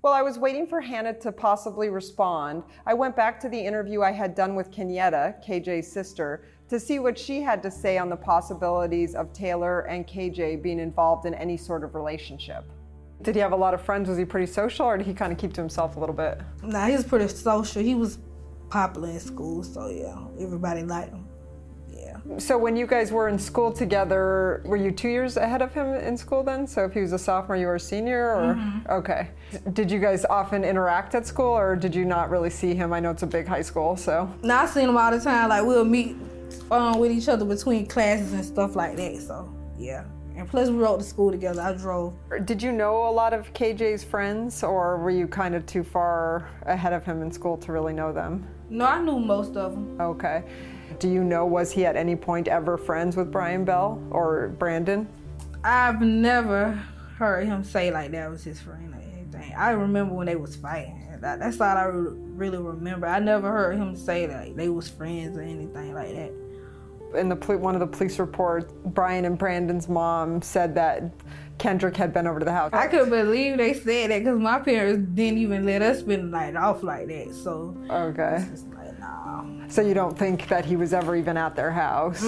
While 0.00 0.14
I 0.14 0.22
was 0.22 0.38
waiting 0.38 0.66
for 0.66 0.80
Hannah 0.80 1.18
to 1.20 1.30
possibly 1.30 1.90
respond, 1.90 2.62
I 2.86 2.94
went 2.94 3.16
back 3.16 3.38
to 3.40 3.48
the 3.48 3.58
interview 3.58 4.00
I 4.00 4.12
had 4.12 4.34
done 4.34 4.54
with 4.54 4.70
Kenyetta, 4.70 5.44
KJ's 5.44 5.90
sister, 5.90 6.44
to 6.70 6.78
see 6.80 7.00
what 7.00 7.18
she 7.18 7.42
had 7.42 7.62
to 7.64 7.70
say 7.70 7.98
on 7.98 8.08
the 8.08 8.16
possibilities 8.16 9.14
of 9.14 9.32
Taylor 9.32 9.80
and 9.80 10.06
KJ 10.06 10.62
being 10.62 10.78
involved 10.78 11.26
in 11.26 11.34
any 11.34 11.56
sort 11.56 11.82
of 11.84 11.94
relationship. 11.96 12.64
Did 13.22 13.34
he 13.34 13.40
have 13.40 13.52
a 13.52 13.56
lot 13.56 13.74
of 13.74 13.82
friends? 13.82 14.08
Was 14.08 14.16
he 14.16 14.24
pretty 14.24 14.46
social, 14.46 14.86
or 14.86 14.96
did 14.96 15.06
he 15.06 15.12
kind 15.12 15.32
of 15.32 15.36
keep 15.38 15.52
to 15.54 15.60
himself 15.60 15.96
a 15.96 16.00
little 16.00 16.14
bit? 16.14 16.40
Nah, 16.62 16.86
he 16.86 16.92
was 16.94 17.04
pretty 17.04 17.28
social. 17.28 17.82
He 17.82 17.94
was 17.94 18.18
popular 18.70 19.10
in 19.10 19.20
school, 19.20 19.62
so 19.64 19.88
yeah, 19.88 20.16
everybody 20.42 20.84
liked 20.84 21.10
him. 21.10 21.26
Yeah. 21.92 22.16
So 22.38 22.56
when 22.56 22.76
you 22.76 22.86
guys 22.86 23.10
were 23.12 23.28
in 23.28 23.38
school 23.38 23.72
together, 23.72 24.62
were 24.64 24.76
you 24.76 24.90
two 24.92 25.08
years 25.08 25.36
ahead 25.36 25.60
of 25.60 25.74
him 25.74 25.88
in 25.88 26.16
school 26.16 26.42
then? 26.44 26.66
So 26.68 26.84
if 26.84 26.94
he 26.94 27.00
was 27.00 27.12
a 27.12 27.18
sophomore, 27.18 27.56
you 27.56 27.66
were 27.66 27.74
a 27.74 27.80
senior, 27.80 28.34
or 28.36 28.54
Mhm. 28.54 28.88
okay? 28.88 29.28
Did 29.72 29.90
you 29.90 29.98
guys 29.98 30.24
often 30.24 30.62
interact 30.64 31.14
at 31.16 31.26
school, 31.26 31.52
or 31.52 31.74
did 31.76 31.94
you 31.96 32.04
not 32.04 32.30
really 32.30 32.48
see 32.48 32.74
him? 32.74 32.92
I 32.92 33.00
know 33.00 33.10
it's 33.10 33.24
a 33.24 33.26
big 33.26 33.48
high 33.48 33.62
school, 33.62 33.96
so. 33.96 34.30
Now 34.42 34.62
I 34.62 34.66
seen 34.66 34.88
him 34.88 34.96
all 34.96 35.10
the 35.10 35.20
time. 35.20 35.48
Like 35.50 35.64
we'll 35.66 35.84
meet 35.84 36.16
um, 36.70 36.98
with 36.98 37.12
each 37.12 37.28
other 37.28 37.44
between 37.44 37.86
classes 37.86 38.32
and 38.32 38.44
stuff 38.44 38.76
like 38.76 38.96
that. 38.96 39.16
So 39.18 39.52
yeah. 39.78 40.04
And 40.36 40.48
plus 40.48 40.70
we 40.70 40.76
rode 40.76 41.00
to 41.00 41.04
school 41.04 41.30
together. 41.30 41.60
I 41.60 41.72
drove. 41.74 42.14
Did 42.44 42.62
you 42.62 42.72
know 42.72 43.08
a 43.08 43.10
lot 43.10 43.32
of 43.32 43.52
KJ's 43.52 44.04
friends, 44.04 44.62
or 44.62 44.96
were 44.96 45.10
you 45.10 45.26
kind 45.26 45.54
of 45.54 45.66
too 45.66 45.82
far 45.82 46.48
ahead 46.62 46.92
of 46.92 47.04
him 47.04 47.20
in 47.20 47.30
school 47.30 47.56
to 47.58 47.72
really 47.72 47.92
know 47.92 48.12
them? 48.12 48.46
No, 48.70 48.86
I 48.86 49.02
knew 49.02 49.18
most 49.18 49.56
of 49.56 49.72
them. 49.72 50.00
Okay. 50.00 50.44
Do 50.98 51.08
you 51.08 51.24
know, 51.24 51.46
was 51.46 51.72
he 51.72 51.84
at 51.86 51.96
any 51.96 52.16
point 52.16 52.48
ever 52.48 52.76
friends 52.76 53.16
with 53.16 53.30
Brian 53.30 53.64
Bell 53.64 54.02
or 54.10 54.54
Branden? 54.58 55.06
I've 55.62 56.00
never 56.00 56.72
heard 57.16 57.46
him 57.46 57.62
say 57.64 57.90
like 57.90 58.12
that 58.12 58.30
was 58.30 58.44
his 58.44 58.60
friend 58.60 58.94
or 58.94 59.00
anything. 59.00 59.54
I 59.54 59.70
remember 59.72 60.14
when 60.14 60.26
they 60.26 60.36
was 60.36 60.56
fighting. 60.56 61.18
That, 61.20 61.38
that's 61.38 61.60
all 61.60 61.76
I 61.76 61.84
re- 61.84 62.16
really 62.16 62.58
remember. 62.58 63.06
I 63.06 63.18
never 63.18 63.50
heard 63.50 63.76
him 63.76 63.94
say 63.94 64.26
that 64.26 64.56
they 64.56 64.68
was 64.70 64.88
friends 64.88 65.36
or 65.36 65.42
anything 65.42 65.94
like 65.94 66.14
that. 66.14 66.32
In 67.14 67.28
the 67.28 67.36
one 67.36 67.74
of 67.74 67.80
the 67.80 67.86
police 67.86 68.18
reports, 68.18 68.72
Brian 68.86 69.24
and 69.24 69.36
Branden's 69.38 69.88
mom 69.88 70.42
said 70.42 70.74
that 70.76 71.12
Kendrick 71.58 71.96
had 71.96 72.12
been 72.12 72.26
over 72.26 72.38
to 72.38 72.44
the 72.44 72.52
house. 72.52 72.70
I 72.72 72.86
couldn't 72.86 73.10
believe 73.10 73.58
they 73.58 73.74
said 73.74 74.10
that 74.10 74.20
because 74.20 74.38
my 74.38 74.60
parents 74.60 75.08
didn't 75.14 75.38
even 75.38 75.66
let 75.66 75.82
us 75.82 76.00
spend 76.00 76.22
the 76.22 76.26
night 76.38 76.56
off 76.56 76.82
like 76.82 77.08
that. 77.08 77.34
So 77.34 77.76
Okay. 77.90 78.46
like, 78.74 78.98
nah, 78.98 79.44
So 79.68 79.82
you 79.82 79.92
don't 79.92 80.16
think 80.18 80.48
that 80.48 80.64
he 80.64 80.76
was 80.76 80.94
ever 80.94 81.16
even 81.16 81.36
at 81.36 81.56
their 81.56 81.70
house? 81.70 82.24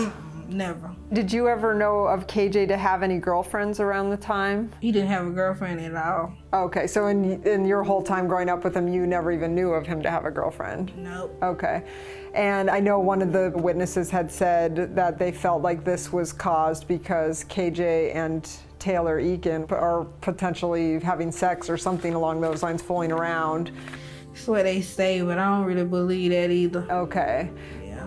Never. 0.53 0.95
Did 1.13 1.33
you 1.33 1.49
ever 1.49 1.75
know 1.75 2.05
of 2.05 2.27
KJ 2.27 2.69
to 2.69 2.77
have 2.77 3.03
any 3.03 3.19
girlfriends 3.19 3.81
around 3.81 4.11
the 4.11 4.17
time? 4.17 4.71
He 4.81 4.93
didn't 4.93 5.09
have 5.09 5.27
a 5.27 5.31
girlfriend 5.31 5.81
at 5.81 5.97
all. 5.97 6.35
Okay, 6.53 6.87
so 6.87 7.07
in 7.07 7.43
in 7.45 7.65
your 7.65 7.83
whole 7.83 8.03
time 8.03 8.27
growing 8.29 8.49
up 8.49 8.65
with 8.65 8.77
him, 8.77 8.89
you 8.89 9.07
never 9.07 9.33
even 9.33 9.55
knew 9.55 9.71
of 9.71 9.87
him 9.87 10.03
to 10.03 10.11
have 10.11 10.25
a 10.25 10.31
girlfriend. 10.31 10.93
Nope. 10.97 11.37
Okay. 11.43 11.85
And 12.35 12.71
I 12.71 12.81
know 12.81 12.99
one 12.99 13.21
of 13.21 13.33
the 13.33 13.53
witnesses 13.57 14.11
had 14.11 14.31
said 14.31 14.95
that 14.95 15.19
they 15.19 15.33
felt 15.33 15.63
like 15.63 15.85
this 15.85 16.13
was 16.13 16.33
caused 16.33 16.89
because 16.89 17.45
KJ 17.45 18.15
and 18.15 18.49
Taylor 18.79 19.21
Eakin 19.21 19.71
are 19.71 20.05
potentially 20.21 20.99
having 21.01 21.31
sex 21.31 21.69
or 21.69 21.77
something 21.77 22.15
along 22.15 22.41
those 22.41 22.63
lines, 22.63 22.83
fooling 22.83 23.13
around. 23.13 23.71
That's 24.33 24.49
what 24.49 24.65
they 24.65 24.81
say, 24.81 25.21
but 25.21 25.39
I 25.39 25.45
don't 25.45 25.67
really 25.67 25.85
believe 25.85 26.31
that 26.31 26.51
either. 26.51 26.91
Okay. 26.91 27.51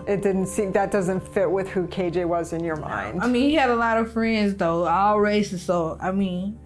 Yeah. 0.06 0.12
It 0.14 0.22
didn't 0.22 0.46
seem 0.46 0.72
that 0.72 0.90
doesn't 0.90 1.20
fit 1.34 1.50
with 1.50 1.68
who 1.68 1.86
KJ 1.86 2.26
was 2.26 2.52
in 2.52 2.62
your 2.64 2.76
mind. 2.76 3.20
I 3.22 3.26
mean, 3.26 3.48
he 3.50 3.54
had 3.54 3.70
a 3.70 3.76
lot 3.76 3.98
of 3.98 4.12
friends 4.12 4.54
though, 4.54 4.84
all 4.86 5.20
races. 5.20 5.62
So 5.62 5.98
I 6.00 6.12
mean, 6.12 6.58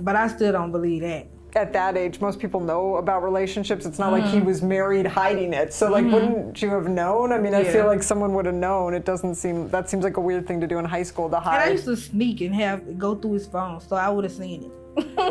but 0.00 0.16
I 0.16 0.28
still 0.28 0.52
don't 0.52 0.72
believe 0.72 1.02
that. 1.02 1.26
at 1.56 1.72
that 1.72 1.96
age, 1.96 2.20
most 2.20 2.40
people 2.40 2.58
know 2.58 2.96
about 2.96 3.22
relationships. 3.22 3.86
It's 3.86 4.00
not 4.00 4.10
like 4.10 4.24
he 4.24 4.40
Mhm. 4.40 4.44
was 4.44 4.60
married 4.60 5.06
hiding 5.06 5.52
it. 5.52 5.72
So 5.72 5.88
like, 5.88 6.04
Mhm. 6.04 6.12
wouldn't 6.12 6.60
you 6.62 6.68
have 6.70 6.88
known? 6.88 7.30
I 7.32 7.38
mean, 7.38 7.54
I 7.54 7.62
feel 7.62 7.86
like 7.86 8.02
someone 8.02 8.34
would 8.34 8.46
have 8.46 8.56
known. 8.56 8.92
It 8.92 9.04
doesn't 9.04 9.36
seem 9.36 9.68
that 9.68 9.88
seems 9.88 10.02
like 10.02 10.16
a 10.16 10.20
weird 10.20 10.48
thing 10.48 10.60
to 10.62 10.66
do 10.66 10.78
in 10.80 10.84
high 10.84 11.04
school 11.04 11.30
to 11.30 11.38
hide. 11.38 11.54
And 11.60 11.70
I 11.70 11.72
used 11.74 11.84
to 11.84 11.96
sneak 11.96 12.40
and 12.40 12.52
have 12.56 12.98
go 12.98 13.14
through 13.14 13.34
his 13.34 13.46
phone, 13.46 13.80
so 13.80 13.94
I 13.94 14.08
would 14.08 14.24
have 14.24 14.32
seen 14.32 14.64
it. 14.64 14.70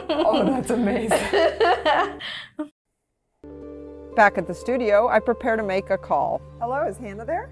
oh, 0.10 0.45
that's 0.45 0.69
amazing. 0.69 1.19
Back 4.15 4.38
at 4.38 4.46
the 4.46 4.53
studio, 4.53 5.08
I 5.08 5.20
prepare 5.20 5.55
to 5.55 5.63
make 5.63 5.89
a 5.89 5.98
call. 5.98 6.39
Hello, 6.60 6.88
is 6.88 6.98
Hannah 6.98 7.25
there? 7.25 7.50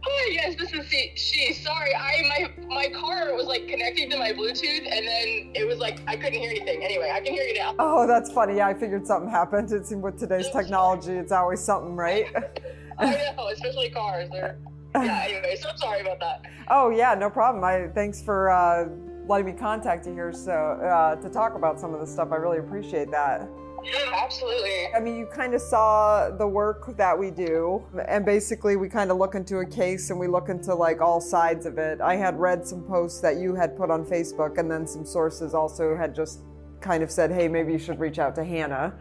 Hi, 0.00 0.30
yes, 0.30 0.54
this 0.56 0.72
is 0.72 0.86
she. 0.88 1.12
she. 1.16 1.52
Sorry, 1.52 1.94
I 1.94 2.22
my 2.26 2.66
my 2.66 2.88
car 2.88 3.34
was 3.34 3.44
like 3.44 3.68
connecting 3.68 4.08
to 4.10 4.16
my 4.16 4.32
Bluetooth, 4.32 4.90
and 4.90 5.06
then 5.06 5.52
it 5.54 5.66
was 5.66 5.76
like 5.76 6.00
I 6.06 6.16
couldn't 6.16 6.38
hear 6.38 6.50
anything. 6.50 6.82
Anyway, 6.82 7.10
I 7.12 7.20
can 7.20 7.34
hear 7.34 7.42
you 7.44 7.58
now. 7.58 7.74
Oh, 7.78 8.06
that's 8.06 8.32
funny. 8.32 8.56
Yeah, 8.56 8.68
I 8.68 8.74
figured 8.74 9.06
something 9.06 9.30
happened. 9.30 9.70
It 9.70 9.86
seemed 9.86 10.02
with 10.02 10.18
today's 10.18 10.48
technology, 10.48 11.12
it's 11.12 11.32
always 11.32 11.60
something, 11.60 11.94
right? 11.94 12.26
I 12.98 13.34
know, 13.36 13.48
especially 13.48 13.90
cars. 13.90 14.30
They're 14.32 14.58
yeah. 14.94 15.24
Anyway, 15.24 15.56
so 15.60 15.68
I'm 15.68 15.76
sorry 15.76 16.00
about 16.00 16.20
that. 16.20 16.40
Oh 16.70 16.88
yeah, 16.88 17.14
no 17.14 17.28
problem. 17.28 17.62
I 17.64 17.88
thanks 17.94 18.22
for 18.22 18.50
uh, 18.50 18.88
letting 19.26 19.44
me 19.44 19.52
contact 19.52 20.06
you 20.06 20.14
here 20.14 20.32
so 20.32 20.52
uh, 20.52 21.16
to 21.16 21.28
talk 21.28 21.54
about 21.54 21.78
some 21.78 21.92
of 21.92 22.00
the 22.00 22.06
stuff. 22.06 22.28
I 22.32 22.36
really 22.36 22.58
appreciate 22.58 23.10
that. 23.10 23.46
Yeah, 23.84 24.12
absolutely. 24.14 24.88
I 24.94 25.00
mean, 25.00 25.16
you 25.16 25.26
kind 25.26 25.54
of 25.54 25.60
saw 25.60 26.30
the 26.30 26.46
work 26.46 26.96
that 26.96 27.18
we 27.18 27.30
do, 27.30 27.84
and 28.08 28.24
basically 28.24 28.76
we 28.76 28.88
kind 28.88 29.10
of 29.10 29.16
look 29.16 29.34
into 29.34 29.58
a 29.58 29.66
case 29.66 30.10
and 30.10 30.18
we 30.18 30.26
look 30.26 30.48
into 30.48 30.74
like 30.74 31.00
all 31.00 31.20
sides 31.20 31.64
of 31.66 31.78
it. 31.78 32.00
I 32.00 32.16
had 32.16 32.38
read 32.38 32.66
some 32.66 32.82
posts 32.82 33.20
that 33.20 33.36
you 33.36 33.54
had 33.54 33.76
put 33.76 33.90
on 33.90 34.04
Facebook, 34.04 34.58
and 34.58 34.70
then 34.70 34.86
some 34.86 35.04
sources 35.04 35.54
also 35.54 35.96
had 35.96 36.14
just 36.14 36.40
kind 36.80 37.02
of 37.02 37.10
said, 37.10 37.30
"Hey, 37.30 37.48
maybe 37.48 37.72
you 37.72 37.78
should 37.78 37.98
reach 37.98 38.18
out 38.18 38.34
to 38.34 38.44
Hannah." 38.44 38.94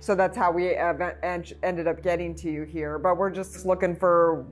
So 0.00 0.14
that's 0.14 0.36
how 0.36 0.52
we 0.52 0.74
ended 0.74 1.86
up 1.88 2.02
getting 2.02 2.34
to 2.36 2.50
you 2.50 2.64
here. 2.64 2.98
But 2.98 3.16
we're 3.16 3.30
just 3.30 3.64
looking 3.64 3.96
for 3.96 4.46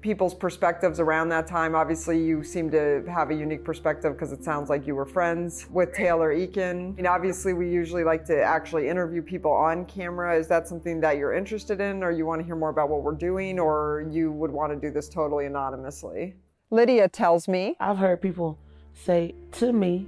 people's 0.00 0.34
perspectives 0.34 0.98
around 1.00 1.28
that 1.28 1.46
time. 1.46 1.74
Obviously, 1.74 2.22
you 2.22 2.42
seem 2.42 2.70
to 2.70 3.04
have 3.06 3.30
a 3.30 3.34
unique 3.34 3.64
perspective 3.64 4.12
because 4.14 4.32
it 4.32 4.42
sounds 4.42 4.70
like 4.70 4.86
you 4.86 4.94
were 4.94 5.04
friends 5.04 5.66
with 5.70 5.92
Taylor 5.92 6.34
Eakin. 6.34 6.96
And 6.96 7.06
obviously, 7.06 7.52
we 7.52 7.68
usually 7.68 8.04
like 8.04 8.24
to 8.26 8.42
actually 8.42 8.88
interview 8.88 9.22
people 9.22 9.52
on 9.52 9.84
camera. 9.84 10.38
Is 10.38 10.48
that 10.48 10.66
something 10.66 11.00
that 11.00 11.16
you're 11.18 11.34
interested 11.34 11.80
in, 11.80 12.02
or 12.02 12.10
you 12.10 12.26
want 12.26 12.40
to 12.40 12.46
hear 12.46 12.56
more 12.56 12.70
about 12.70 12.88
what 12.88 13.02
we're 13.02 13.14
doing, 13.14 13.58
or 13.58 14.06
you 14.10 14.32
would 14.32 14.50
want 14.50 14.72
to 14.72 14.78
do 14.78 14.92
this 14.92 15.08
totally 15.08 15.46
anonymously? 15.46 16.34
Lydia 16.70 17.08
tells 17.08 17.48
me. 17.48 17.76
I've 17.80 17.98
heard 17.98 18.22
people 18.22 18.58
say 18.94 19.34
to 19.52 19.72
me, 19.72 20.06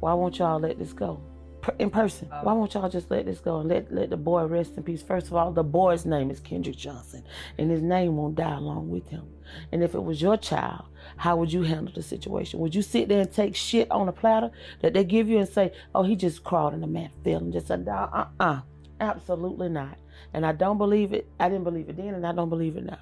why 0.00 0.14
won't 0.14 0.38
y'all 0.38 0.60
let 0.60 0.78
this 0.78 0.92
go? 0.92 1.20
In 1.78 1.90
person, 1.90 2.28
why 2.42 2.52
won't 2.52 2.74
y'all 2.74 2.88
just 2.88 3.10
let 3.10 3.26
this 3.26 3.40
go 3.40 3.60
and 3.60 3.68
let, 3.68 3.92
let 3.92 4.10
the 4.10 4.16
boy 4.16 4.44
rest 4.44 4.76
in 4.76 4.82
peace? 4.82 5.02
First 5.02 5.26
of 5.26 5.34
all, 5.34 5.52
the 5.52 5.62
boy's 5.62 6.06
name 6.06 6.30
is 6.30 6.40
Kendrick 6.40 6.76
Johnson, 6.76 7.24
and 7.58 7.70
his 7.70 7.82
name 7.82 8.16
won't 8.16 8.36
die 8.36 8.56
along 8.56 8.88
with 8.88 9.08
him. 9.08 9.26
And 9.72 9.82
if 9.82 9.94
it 9.94 10.02
was 10.02 10.22
your 10.22 10.36
child, 10.36 10.84
how 11.16 11.36
would 11.36 11.52
you 11.52 11.62
handle 11.62 11.92
the 11.94 12.02
situation? 12.02 12.60
Would 12.60 12.74
you 12.74 12.82
sit 12.82 13.08
there 13.08 13.20
and 13.20 13.32
take 13.32 13.56
shit 13.56 13.90
on 13.90 14.08
a 14.08 14.12
platter 14.12 14.50
that 14.80 14.94
they 14.94 15.04
give 15.04 15.28
you 15.28 15.38
and 15.38 15.48
say, 15.48 15.72
oh, 15.94 16.02
he 16.02 16.16
just 16.16 16.44
crawled 16.44 16.74
in 16.74 16.80
the 16.80 16.86
mat 16.86 17.10
field 17.24 17.42
and 17.42 17.52
just 17.52 17.66
said, 17.66 17.86
uh 17.88 18.26
uh, 18.38 18.60
absolutely 19.00 19.68
not. 19.68 19.98
And 20.32 20.46
I 20.46 20.52
don't 20.52 20.78
believe 20.78 21.12
it. 21.12 21.28
I 21.38 21.48
didn't 21.48 21.64
believe 21.64 21.88
it 21.88 21.96
then, 21.96 22.14
and 22.14 22.26
I 22.26 22.32
don't 22.32 22.48
believe 22.50 22.76
it 22.76 22.84
now. 22.84 22.98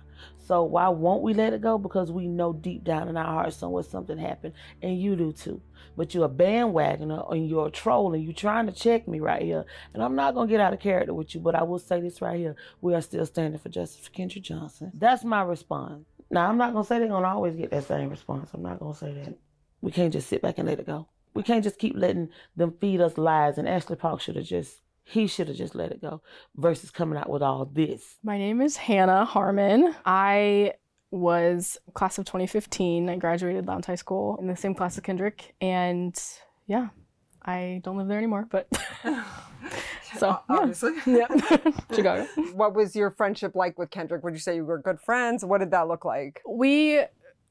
So 0.48 0.62
why 0.62 0.88
won't 0.88 1.22
we 1.22 1.34
let 1.34 1.52
it 1.52 1.60
go? 1.60 1.76
Because 1.76 2.10
we 2.10 2.26
know 2.26 2.54
deep 2.54 2.82
down 2.82 3.08
in 3.08 3.18
our 3.18 3.26
hearts 3.26 3.56
somewhere 3.56 3.82
something 3.82 4.16
happened, 4.16 4.54
and 4.80 4.98
you 4.98 5.14
do 5.14 5.30
too. 5.30 5.60
But 5.94 6.14
you're 6.14 6.24
a 6.24 6.28
bandwagoner 6.30 7.30
and 7.30 7.46
you're 7.46 7.66
a 7.66 7.70
troll, 7.70 8.14
and 8.14 8.24
you're 8.24 8.32
trying 8.32 8.64
to 8.64 8.72
check 8.72 9.06
me 9.06 9.20
right 9.20 9.42
here. 9.42 9.66
And 9.92 10.02
I'm 10.02 10.16
not 10.16 10.34
gonna 10.34 10.48
get 10.48 10.58
out 10.58 10.72
of 10.72 10.80
character 10.80 11.12
with 11.12 11.34
you, 11.34 11.42
but 11.42 11.54
I 11.54 11.64
will 11.64 11.78
say 11.78 12.00
this 12.00 12.22
right 12.22 12.38
here: 12.38 12.56
we 12.80 12.94
are 12.94 13.02
still 13.02 13.26
standing 13.26 13.60
for 13.60 13.68
justice 13.68 14.08
Kendrick 14.08 14.44
Johnson. 14.44 14.90
That's 14.94 15.22
my 15.22 15.42
response. 15.42 16.06
Now 16.30 16.48
I'm 16.48 16.56
not 16.56 16.72
gonna 16.72 16.86
say 16.86 16.98
they're 16.98 17.08
gonna 17.08 17.28
always 17.28 17.54
get 17.54 17.70
that 17.72 17.84
same 17.84 18.08
response. 18.08 18.48
I'm 18.54 18.62
not 18.62 18.80
gonna 18.80 18.94
say 18.94 19.12
that. 19.12 19.36
We 19.82 19.92
can't 19.92 20.14
just 20.14 20.30
sit 20.30 20.40
back 20.40 20.56
and 20.56 20.66
let 20.66 20.80
it 20.80 20.86
go. 20.86 21.08
We 21.34 21.42
can't 21.42 21.62
just 21.62 21.78
keep 21.78 21.94
letting 21.94 22.30
them 22.56 22.72
feed 22.80 23.02
us 23.02 23.18
lies. 23.18 23.58
And 23.58 23.68
Ashley 23.68 23.96
Paulk 23.96 24.22
should 24.22 24.36
have 24.36 24.46
just 24.46 24.80
he 25.08 25.26
should 25.26 25.48
have 25.48 25.56
just 25.56 25.74
let 25.74 25.90
it 25.90 26.02
go 26.02 26.20
versus 26.56 26.90
coming 26.90 27.18
out 27.18 27.30
with 27.30 27.42
all 27.42 27.64
this. 27.64 28.16
My 28.22 28.36
name 28.36 28.60
is 28.60 28.76
Hannah 28.76 29.24
Harmon. 29.24 29.94
I 30.04 30.74
was 31.10 31.78
class 31.94 32.18
of 32.18 32.26
2015. 32.26 33.08
I 33.08 33.16
graduated 33.16 33.66
Lowndes 33.66 33.86
High 33.86 33.94
School 33.94 34.36
in 34.38 34.46
the 34.46 34.56
same 34.56 34.74
class 34.74 34.98
as 34.98 35.02
Kendrick, 35.02 35.54
and 35.62 36.14
yeah, 36.66 36.88
I 37.42 37.80
don't 37.84 37.96
live 37.96 38.08
there 38.08 38.18
anymore. 38.18 38.48
But 38.50 38.68
so 40.18 40.28
yeah. 40.28 40.38
Obviously. 40.50 40.92
yeah, 41.06 41.26
Chicago. 41.94 42.26
What 42.52 42.74
was 42.74 42.94
your 42.94 43.10
friendship 43.10 43.54
like 43.54 43.78
with 43.78 43.90
Kendrick? 43.90 44.22
Would 44.24 44.34
you 44.34 44.40
say 44.40 44.56
you 44.56 44.66
were 44.66 44.78
good 44.78 45.00
friends? 45.00 45.42
What 45.42 45.60
did 45.60 45.70
that 45.70 45.88
look 45.88 46.04
like? 46.04 46.42
We 46.46 47.02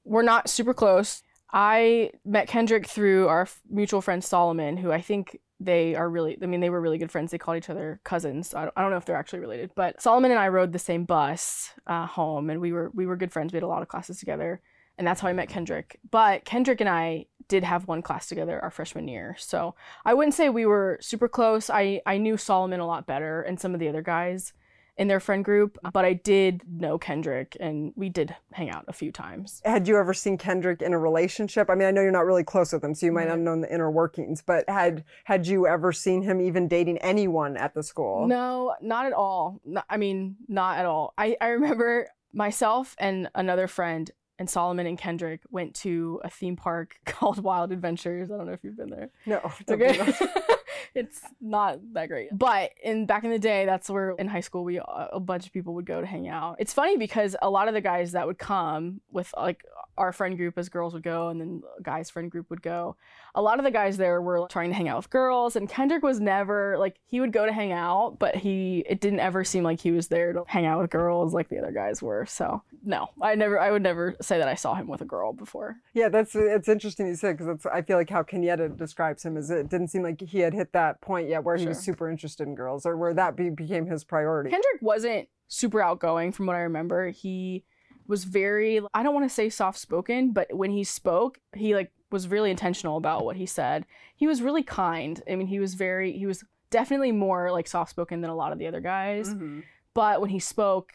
were 0.03 0.23
not 0.23 0.47
super 0.47 0.75
close. 0.75 1.23
I 1.51 2.11
met 2.23 2.47
Kendrick 2.47 2.85
through 2.85 3.29
our 3.29 3.43
f- 3.43 3.61
mutual 3.67 4.01
friend 4.01 4.23
Solomon, 4.23 4.77
who 4.77 4.91
I 4.91 5.01
think 5.01 5.39
they 5.59 5.95
are 5.95 6.09
really, 6.09 6.37
I 6.41 6.45
mean, 6.45 6.59
they 6.59 6.69
were 6.69 6.81
really 6.81 6.97
good 6.97 7.11
friends. 7.11 7.31
They 7.31 7.37
called 7.37 7.57
each 7.57 7.69
other 7.69 7.99
cousins. 8.03 8.53
I 8.53 8.63
don't, 8.63 8.73
I 8.77 8.81
don't 8.81 8.91
know 8.91 8.97
if 8.97 9.05
they're 9.05 9.15
actually 9.15 9.39
related, 9.39 9.71
but 9.75 10.01
Solomon 10.01 10.31
and 10.31 10.39
I 10.39 10.49
rode 10.49 10.71
the 10.71 10.79
same 10.79 11.03
bus 11.03 11.71
uh, 11.87 12.05
home 12.05 12.49
and 12.49 12.61
we 12.61 12.71
were, 12.71 12.91
we 12.93 13.05
were 13.05 13.15
good 13.15 13.31
friends. 13.31 13.51
We 13.51 13.57
had 13.57 13.63
a 13.63 13.67
lot 13.67 13.81
of 13.81 13.87
classes 13.87 14.19
together 14.19 14.61
and 14.97 15.07
that's 15.07 15.21
how 15.21 15.27
I 15.27 15.33
met 15.33 15.49
Kendrick. 15.49 15.99
But 16.09 16.45
Kendrick 16.45 16.81
and 16.81 16.89
I 16.89 17.25
did 17.47 17.63
have 17.63 17.87
one 17.87 18.01
class 18.01 18.27
together 18.27 18.61
our 18.61 18.71
freshman 18.71 19.07
year. 19.07 19.35
So 19.39 19.75
I 20.05 20.13
wouldn't 20.13 20.33
say 20.33 20.49
we 20.49 20.65
were 20.65 20.97
super 21.01 21.27
close. 21.27 21.69
I, 21.69 22.01
I 22.05 22.17
knew 22.17 22.37
Solomon 22.37 22.79
a 22.79 22.87
lot 22.87 23.07
better 23.07 23.41
and 23.41 23.59
some 23.59 23.73
of 23.73 23.79
the 23.79 23.87
other 23.87 24.01
guys 24.01 24.53
in 24.97 25.07
their 25.07 25.19
friend 25.19 25.45
group, 25.45 25.77
but 25.93 26.05
I 26.05 26.13
did 26.13 26.61
know 26.67 26.97
Kendrick 26.97 27.55
and 27.59 27.93
we 27.95 28.09
did 28.09 28.35
hang 28.51 28.69
out 28.69 28.85
a 28.87 28.93
few 28.93 29.11
times. 29.11 29.61
Had 29.63 29.87
you 29.87 29.97
ever 29.97 30.13
seen 30.13 30.37
Kendrick 30.37 30.81
in 30.81 30.93
a 30.93 30.99
relationship? 30.99 31.69
I 31.69 31.75
mean, 31.75 31.87
I 31.87 31.91
know 31.91 32.01
you're 32.01 32.11
not 32.11 32.25
really 32.25 32.43
close 32.43 32.73
with 32.73 32.83
him, 32.83 32.95
so 32.95 33.05
you 33.05 33.11
might 33.11 33.25
not 33.25 33.31
have 33.31 33.39
known 33.39 33.61
the 33.61 33.73
inner 33.73 33.91
workings, 33.91 34.41
but 34.41 34.67
had 34.67 35.03
had 35.25 35.45
you 35.45 35.67
ever 35.67 35.91
seen 35.93 36.23
him 36.23 36.41
even 36.41 36.67
dating 36.67 36.97
anyone 36.99 37.57
at 37.57 37.73
the 37.73 37.83
school? 37.83 38.27
No, 38.27 38.75
not 38.81 39.05
at 39.05 39.13
all. 39.13 39.61
No- 39.63 39.83
I 39.89 39.97
mean, 39.97 40.35
not 40.47 40.79
at 40.79 40.85
all. 40.85 41.13
I, 41.17 41.37
I 41.39 41.49
remember 41.49 42.07
myself 42.33 42.95
and 42.99 43.29
another 43.35 43.67
friend 43.67 44.09
and 44.39 44.49
Solomon 44.49 44.85
and 44.85 44.97
Kendrick 44.97 45.41
went 45.49 45.73
to 45.75 46.21
a 46.23 46.29
theme 46.29 46.55
park 46.55 46.99
called 47.05 47.39
Wild 47.39 47.71
Adventures. 47.71 48.31
I 48.31 48.37
don't 48.37 48.47
know 48.47 48.53
if 48.53 48.63
you've 48.63 48.77
been 48.77 48.89
there. 48.89 49.09
No, 49.25 49.51
okay. 49.69 49.97
it's 50.95 51.21
not 51.41 51.79
that 51.93 52.07
great. 52.07 52.29
But 52.31 52.71
in 52.83 53.05
back 53.05 53.23
in 53.23 53.31
the 53.31 53.39
day, 53.39 53.65
that's 53.65 53.89
where 53.89 54.11
in 54.11 54.27
high 54.27 54.41
school 54.41 54.63
we 54.63 54.79
uh, 54.79 55.07
a 55.11 55.19
bunch 55.19 55.45
of 55.45 55.53
people 55.53 55.73
would 55.75 55.85
go 55.85 56.01
to 56.01 56.07
hang 56.07 56.27
out. 56.27 56.57
It's 56.59 56.73
funny 56.73 56.97
because 56.97 57.35
a 57.41 57.49
lot 57.49 57.67
of 57.67 57.73
the 57.73 57.81
guys 57.81 58.11
that 58.13 58.27
would 58.27 58.37
come 58.37 59.01
with 59.11 59.33
like 59.37 59.63
our 59.97 60.13
friend 60.13 60.37
group 60.37 60.57
as 60.57 60.69
girls 60.69 60.93
would 60.93 61.03
go 61.03 61.29
and 61.29 61.41
then 61.41 61.61
guys 61.81 62.09
friend 62.09 62.29
group 62.29 62.49
would 62.49 62.61
go. 62.61 62.95
A 63.35 63.41
lot 63.41 63.59
of 63.59 63.65
the 63.65 63.71
guys 63.71 63.97
there 63.97 64.21
were 64.21 64.47
trying 64.49 64.69
to 64.69 64.75
hang 64.75 64.87
out 64.87 64.97
with 64.97 65.09
girls 65.09 65.55
and 65.55 65.67
Kendrick 65.67 66.03
was 66.03 66.19
never 66.19 66.77
like 66.77 66.99
he 67.05 67.19
would 67.19 67.33
go 67.33 67.45
to 67.45 67.51
hang 67.51 67.71
out, 67.71 68.17
but 68.19 68.35
he 68.35 68.83
it 68.87 69.01
didn't 69.01 69.19
ever 69.19 69.43
seem 69.43 69.63
like 69.63 69.81
he 69.81 69.91
was 69.91 70.07
there 70.07 70.33
to 70.33 70.43
hang 70.47 70.65
out 70.65 70.79
with 70.79 70.91
girls 70.91 71.33
like 71.33 71.49
the 71.49 71.57
other 71.57 71.71
guys 71.71 72.01
were. 72.01 72.25
So, 72.25 72.61
no. 72.83 73.09
I 73.21 73.35
never 73.35 73.59
I 73.59 73.71
would 73.71 73.83
never 73.83 74.15
say 74.21 74.37
that 74.37 74.47
I 74.47 74.55
saw 74.55 74.75
him 74.75 74.87
with 74.87 75.01
a 75.01 75.05
girl 75.05 75.33
before. 75.33 75.77
Yeah, 75.93 76.09
that's 76.09 76.35
it's 76.35 76.69
interesting 76.69 77.07
you 77.07 77.15
said 77.15 77.37
because 77.37 77.65
I 77.71 77.81
feel 77.81 77.97
like 77.97 78.09
how 78.09 78.23
Kenyetta 78.23 78.77
describes 78.77 79.23
him 79.23 79.37
is 79.37 79.49
it 79.49 79.69
didn't 79.69 79.87
seem 79.87 80.03
like 80.03 80.21
he 80.21 80.39
had 80.39 80.53
hit 80.53 80.71
that 80.77 81.01
point 81.01 81.27
yet 81.27 81.43
where 81.43 81.57
he 81.57 81.67
was 81.67 81.79
super 81.79 82.09
interested 82.09 82.47
in 82.47 82.55
girls 82.55 82.85
or 82.85 82.95
where 82.95 83.13
that 83.13 83.35
be, 83.35 83.49
became 83.49 83.87
his 83.87 84.03
priority. 84.03 84.51
Kendrick 84.51 84.81
wasn't 84.81 85.27
super 85.47 85.81
outgoing 85.81 86.31
from 86.31 86.45
what 86.45 86.55
I 86.55 86.61
remember. 86.61 87.09
He 87.09 87.63
was 88.07 88.23
very 88.23 88.79
I 88.93 89.03
don't 89.03 89.13
want 89.13 89.27
to 89.27 89.33
say 89.33 89.49
soft 89.49 89.79
spoken, 89.79 90.31
but 90.31 90.53
when 90.53 90.71
he 90.71 90.83
spoke, 90.83 91.39
he 91.55 91.75
like 91.75 91.91
was 92.11 92.27
really 92.27 92.51
intentional 92.51 92.97
about 92.97 93.25
what 93.25 93.35
he 93.35 93.45
said. 93.45 93.85
He 94.15 94.27
was 94.27 94.41
really 94.41 94.63
kind. 94.63 95.21
I 95.29 95.35
mean, 95.35 95.47
he 95.47 95.59
was 95.59 95.73
very 95.73 96.11
he 96.17 96.25
was 96.25 96.43
definitely 96.69 97.11
more 97.11 97.51
like 97.51 97.67
soft 97.67 97.89
spoken 97.89 98.21
than 98.21 98.29
a 98.29 98.35
lot 98.35 98.51
of 98.51 98.59
the 98.59 98.67
other 98.67 98.81
guys. 98.81 99.29
Mm-hmm. 99.29 99.61
But 99.93 100.21
when 100.21 100.29
he 100.29 100.39
spoke, 100.39 100.93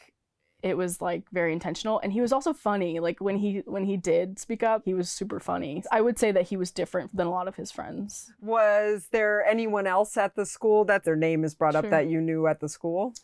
it 0.62 0.76
was 0.76 1.00
like 1.00 1.24
very 1.32 1.52
intentional 1.52 2.00
and 2.00 2.12
he 2.12 2.20
was 2.20 2.32
also 2.32 2.52
funny. 2.52 3.00
Like 3.00 3.20
when 3.20 3.36
he 3.36 3.62
when 3.66 3.84
he 3.84 3.96
did 3.96 4.38
speak 4.38 4.62
up, 4.62 4.82
he 4.84 4.94
was 4.94 5.10
super 5.10 5.40
funny. 5.40 5.82
I 5.90 6.00
would 6.00 6.18
say 6.18 6.32
that 6.32 6.48
he 6.48 6.56
was 6.56 6.70
different 6.70 7.14
than 7.16 7.26
a 7.26 7.30
lot 7.30 7.48
of 7.48 7.56
his 7.56 7.72
friends. 7.72 8.32
Was 8.40 9.08
there 9.10 9.44
anyone 9.44 9.86
else 9.86 10.16
at 10.16 10.36
the 10.36 10.46
school 10.46 10.84
that 10.86 11.04
their 11.04 11.16
name 11.16 11.44
is 11.44 11.54
brought 11.54 11.74
up 11.74 11.90
that 11.90 12.06
you 12.08 12.20
knew 12.20 12.46
at 12.46 12.60
the 12.60 12.68
school? 12.68 13.14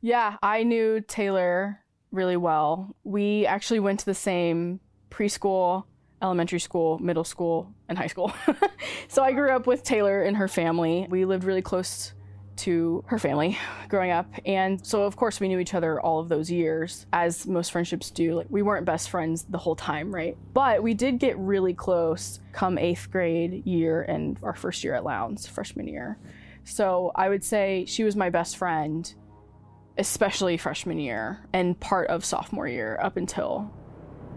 Yeah, 0.00 0.36
I 0.42 0.62
knew 0.62 1.00
Taylor 1.00 1.80
really 2.12 2.36
well. 2.36 2.96
We 3.04 3.46
actually 3.46 3.80
went 3.80 4.00
to 4.00 4.06
the 4.06 4.14
same 4.14 4.80
preschool, 5.10 5.84
elementary 6.22 6.60
school, 6.60 6.98
middle 6.98 7.24
school, 7.24 7.72
and 7.88 7.98
high 7.98 8.06
school. 8.06 8.32
so 9.08 9.22
I 9.22 9.32
grew 9.32 9.50
up 9.50 9.66
with 9.66 9.82
Taylor 9.82 10.22
and 10.22 10.36
her 10.36 10.48
family. 10.48 11.06
We 11.10 11.24
lived 11.24 11.44
really 11.44 11.62
close 11.62 12.12
to 12.58 13.04
her 13.06 13.18
family 13.18 13.58
growing 13.88 14.10
up. 14.10 14.26
And 14.44 14.84
so 14.84 15.04
of 15.04 15.16
course 15.16 15.40
we 15.40 15.48
knew 15.48 15.58
each 15.58 15.74
other 15.74 16.00
all 16.00 16.20
of 16.20 16.28
those 16.28 16.50
years 16.50 17.06
as 17.12 17.46
most 17.46 17.72
friendships 17.72 18.10
do. 18.10 18.34
Like 18.34 18.46
we 18.50 18.62
weren't 18.62 18.86
best 18.86 19.10
friends 19.10 19.44
the 19.48 19.58
whole 19.58 19.76
time, 19.76 20.14
right? 20.14 20.36
But 20.52 20.82
we 20.82 20.94
did 20.94 21.18
get 21.18 21.38
really 21.38 21.74
close 21.74 22.40
come 22.52 22.76
8th 22.76 23.10
grade 23.10 23.66
year 23.66 24.02
and 24.02 24.38
our 24.42 24.54
first 24.54 24.84
year 24.84 24.94
at 24.94 25.04
Lowndes, 25.04 25.46
freshman 25.46 25.88
year. 25.88 26.18
So 26.64 27.12
I 27.14 27.28
would 27.28 27.44
say 27.44 27.84
she 27.86 28.02
was 28.02 28.16
my 28.16 28.30
best 28.30 28.56
friend, 28.56 29.12
especially 29.98 30.56
freshman 30.56 30.98
year 30.98 31.46
and 31.52 31.78
part 31.78 32.08
of 32.08 32.24
sophomore 32.24 32.66
year 32.66 32.98
up 33.00 33.16
until 33.16 33.72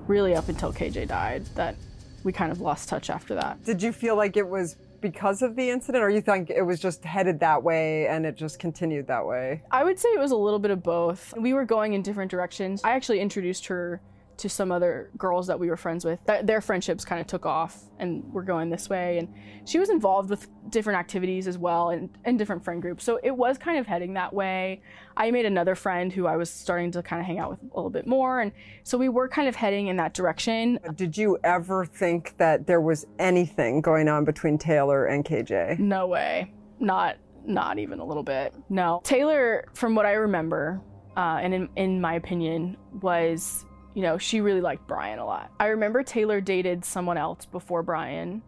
really 0.07 0.35
up 0.35 0.49
until 0.49 0.71
KJ 0.71 1.07
died. 1.07 1.45
That 1.55 1.75
we 2.23 2.33
kind 2.33 2.51
of 2.51 2.61
lost 2.61 2.89
touch 2.89 3.09
after 3.09 3.35
that. 3.35 3.63
Did 3.63 3.81
you 3.81 3.91
feel 3.91 4.15
like 4.15 4.37
it 4.37 4.47
was 4.47 4.75
because 5.01 5.41
of 5.41 5.55
the 5.55 5.69
incident, 5.69 6.03
or 6.03 6.09
you 6.09 6.21
think 6.21 6.49
it 6.49 6.61
was 6.61 6.79
just 6.79 7.03
headed 7.03 7.39
that 7.39 7.63
way 7.63 8.07
and 8.07 8.25
it 8.25 8.35
just 8.35 8.59
continued 8.59 9.07
that 9.07 9.25
way? 9.25 9.63
I 9.71 9.83
would 9.83 9.99
say 9.99 10.09
it 10.09 10.19
was 10.19 10.31
a 10.31 10.37
little 10.37 10.59
bit 10.59 10.71
of 10.71 10.83
both. 10.83 11.33
We 11.37 11.53
were 11.53 11.65
going 11.65 11.93
in 11.93 12.01
different 12.01 12.31
directions. 12.31 12.81
I 12.83 12.91
actually 12.91 13.19
introduced 13.19 13.67
her 13.67 14.01
to 14.39 14.49
some 14.49 14.71
other 14.71 15.11
girls 15.17 15.47
that 15.47 15.59
we 15.59 15.69
were 15.69 15.77
friends 15.77 16.05
with. 16.05 16.19
Th- 16.25 16.45
their 16.45 16.61
friendships 16.61 17.05
kind 17.05 17.19
of 17.19 17.27
took 17.27 17.45
off 17.45 17.83
and 17.99 18.23
were 18.33 18.43
going 18.43 18.69
this 18.69 18.89
way. 18.89 19.17
And 19.17 19.33
she 19.65 19.79
was 19.79 19.89
involved 19.89 20.29
with 20.29 20.47
different 20.69 20.97
activities 20.97 21.47
as 21.47 21.57
well 21.57 21.89
and, 21.89 22.09
and 22.23 22.39
different 22.39 22.63
friend 22.63 22.81
groups. 22.81 23.03
So 23.03 23.19
it 23.21 23.31
was 23.31 23.57
kind 23.57 23.77
of 23.77 23.85
heading 23.85 24.13
that 24.13 24.33
way. 24.33 24.81
I 25.17 25.31
made 25.31 25.45
another 25.45 25.75
friend 25.75 26.11
who 26.11 26.25
I 26.25 26.37
was 26.37 26.49
starting 26.49 26.91
to 26.91 27.03
kind 27.03 27.19
of 27.19 27.25
hang 27.25 27.39
out 27.39 27.51
with 27.51 27.59
a 27.61 27.75
little 27.75 27.89
bit 27.89 28.07
more. 28.07 28.39
And 28.39 28.51
so 28.83 28.97
we 28.97 29.09
were 29.09 29.27
kind 29.27 29.47
of 29.47 29.55
heading 29.55 29.87
in 29.87 29.97
that 29.97 30.13
direction. 30.13 30.79
Did 30.95 31.17
you 31.17 31.37
ever 31.43 31.85
think 31.85 32.35
that 32.37 32.65
there 32.65 32.81
was 32.81 33.05
anything 33.19 33.81
going 33.81 34.07
on 34.07 34.23
between 34.23 34.57
Taylor 34.57 35.05
and 35.05 35.25
KJ? 35.25 35.79
No 35.79 36.07
way. 36.07 36.53
Not 36.79 37.17
not 37.45 37.79
even 37.79 37.99
a 37.99 38.05
little 38.05 38.23
bit. 38.23 38.53
No. 38.69 39.01
Taylor, 39.03 39.65
from 39.73 39.95
what 39.95 40.05
I 40.05 40.11
remember, 40.11 40.81
uh, 41.17 41.39
and 41.41 41.53
in, 41.53 41.69
in 41.75 42.01
my 42.01 42.13
opinion, 42.13 42.77
was 43.01 43.65
you 43.93 44.01
know, 44.01 44.17
she 44.17 44.41
really 44.41 44.61
liked 44.61 44.87
Brian 44.87 45.19
a 45.19 45.25
lot. 45.25 45.51
I 45.59 45.67
remember 45.67 46.03
Taylor 46.03 46.41
dated 46.41 46.85
someone 46.85 47.17
else 47.17 47.45
before 47.45 47.83
Brian, 47.83 48.41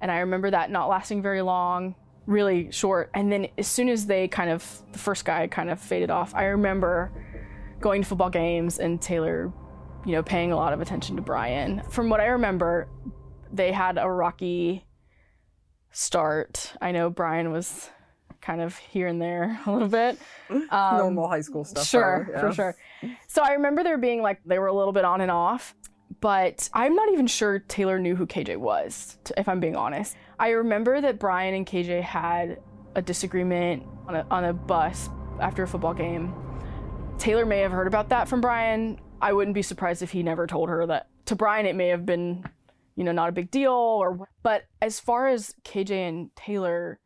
and 0.00 0.10
I 0.10 0.18
remember 0.18 0.50
that 0.50 0.70
not 0.70 0.88
lasting 0.88 1.22
very 1.22 1.42
long, 1.42 1.94
really 2.26 2.70
short. 2.70 3.10
And 3.14 3.32
then 3.32 3.48
as 3.58 3.66
soon 3.66 3.88
as 3.88 4.06
they 4.06 4.28
kind 4.28 4.50
of, 4.50 4.82
the 4.92 4.98
first 4.98 5.24
guy 5.24 5.46
kind 5.46 5.70
of 5.70 5.80
faded 5.80 6.10
off, 6.10 6.34
I 6.34 6.44
remember 6.44 7.10
going 7.80 8.02
to 8.02 8.08
football 8.08 8.30
games 8.30 8.78
and 8.78 9.00
Taylor, 9.00 9.52
you 10.04 10.12
know, 10.12 10.22
paying 10.22 10.52
a 10.52 10.56
lot 10.56 10.72
of 10.72 10.80
attention 10.80 11.16
to 11.16 11.22
Brian. 11.22 11.82
From 11.90 12.08
what 12.08 12.20
I 12.20 12.26
remember, 12.26 12.88
they 13.52 13.72
had 13.72 13.98
a 13.98 14.08
rocky 14.08 14.84
start. 15.90 16.74
I 16.80 16.92
know 16.92 17.10
Brian 17.10 17.52
was 17.52 17.90
kind 18.42 18.60
of 18.60 18.76
here 18.76 19.06
and 19.06 19.22
there 19.22 19.58
a 19.66 19.72
little 19.72 19.88
bit. 19.88 20.18
Um, 20.70 20.98
Normal 20.98 21.28
high 21.28 21.40
school 21.40 21.64
stuff. 21.64 21.86
Sure, 21.86 22.26
probably, 22.30 22.34
yeah. 22.34 22.40
for 22.40 22.52
sure. 22.52 22.76
So 23.26 23.42
I 23.42 23.52
remember 23.52 23.82
there 23.82 23.96
being 23.96 24.20
like 24.20 24.38
they 24.44 24.58
were 24.58 24.66
a 24.66 24.72
little 24.74 24.92
bit 24.92 25.02
on 25.02 25.22
and 25.22 25.30
off, 25.30 25.74
but 26.20 26.68
I'm 26.74 26.94
not 26.94 27.10
even 27.10 27.26
sure 27.26 27.58
Taylor 27.60 27.98
knew 27.98 28.14
who 28.14 28.26
KJ 28.26 28.58
was, 28.58 29.16
if 29.38 29.48
I'm 29.48 29.60
being 29.60 29.76
honest. 29.76 30.14
I 30.38 30.50
remember 30.50 31.00
that 31.00 31.18
Brian 31.18 31.54
and 31.54 31.66
KJ 31.66 32.02
had 32.02 32.60
a 32.94 33.00
disagreement 33.00 33.84
on 34.06 34.16
a, 34.16 34.26
on 34.30 34.44
a 34.44 34.52
bus 34.52 35.08
after 35.40 35.62
a 35.62 35.66
football 35.66 35.94
game. 35.94 36.34
Taylor 37.18 37.46
may 37.46 37.60
have 37.60 37.72
heard 37.72 37.86
about 37.86 38.10
that 38.10 38.28
from 38.28 38.42
Brian. 38.42 39.00
I 39.22 39.32
wouldn't 39.32 39.54
be 39.54 39.62
surprised 39.62 40.02
if 40.02 40.10
he 40.10 40.22
never 40.22 40.46
told 40.46 40.68
her 40.68 40.86
that. 40.86 41.08
To 41.26 41.36
Brian, 41.36 41.64
it 41.64 41.76
may 41.76 41.88
have 41.88 42.04
been, 42.04 42.44
you 42.96 43.04
know, 43.04 43.12
not 43.12 43.28
a 43.28 43.32
big 43.32 43.50
deal. 43.50 43.72
Or, 43.72 44.28
but 44.42 44.64
as 44.82 45.00
far 45.00 45.28
as 45.28 45.54
KJ 45.64 45.92
and 45.92 46.36
Taylor, 46.36 46.98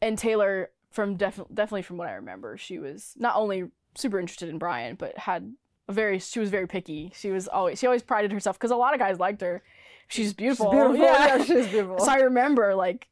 and 0.00 0.18
Taylor, 0.18 0.70
from 0.90 1.16
def- 1.16 1.40
definitely 1.52 1.82
from 1.82 1.96
what 1.96 2.08
I 2.08 2.14
remember, 2.14 2.56
she 2.56 2.78
was 2.78 3.14
not 3.16 3.36
only 3.36 3.64
super 3.94 4.18
interested 4.18 4.48
in 4.48 4.58
Brian, 4.58 4.96
but 4.96 5.16
had 5.18 5.54
a 5.88 5.92
very 5.92 6.18
she 6.18 6.40
was 6.40 6.50
very 6.50 6.66
picky. 6.66 7.12
She 7.14 7.30
was 7.30 7.48
always 7.48 7.78
she 7.78 7.86
always 7.86 8.02
prided 8.02 8.32
herself 8.32 8.58
because 8.58 8.70
a 8.70 8.76
lot 8.76 8.94
of 8.94 9.00
guys 9.00 9.18
liked 9.18 9.40
her. 9.40 9.62
She's 10.08 10.32
beautiful. 10.32 10.66
She's 10.66 10.74
beautiful. 10.74 10.96
Yeah, 11.04 11.38
she's 11.38 11.68
beautiful. 11.68 11.98
So 12.00 12.10
I 12.10 12.16
remember 12.16 12.74
like 12.74 13.08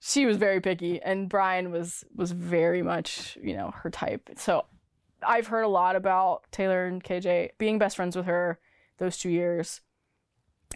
she 0.00 0.26
was 0.26 0.36
very 0.36 0.60
picky, 0.60 1.00
and 1.00 1.28
Brian 1.28 1.70
was 1.70 2.04
was 2.14 2.32
very 2.32 2.82
much 2.82 3.38
you 3.42 3.54
know 3.54 3.72
her 3.82 3.90
type. 3.90 4.30
So 4.36 4.66
I've 5.22 5.46
heard 5.46 5.62
a 5.62 5.68
lot 5.68 5.96
about 5.96 6.44
Taylor 6.50 6.86
and 6.86 7.02
KJ 7.02 7.50
being 7.58 7.78
best 7.78 7.96
friends 7.96 8.16
with 8.16 8.26
her 8.26 8.58
those 8.98 9.16
two 9.16 9.30
years 9.30 9.80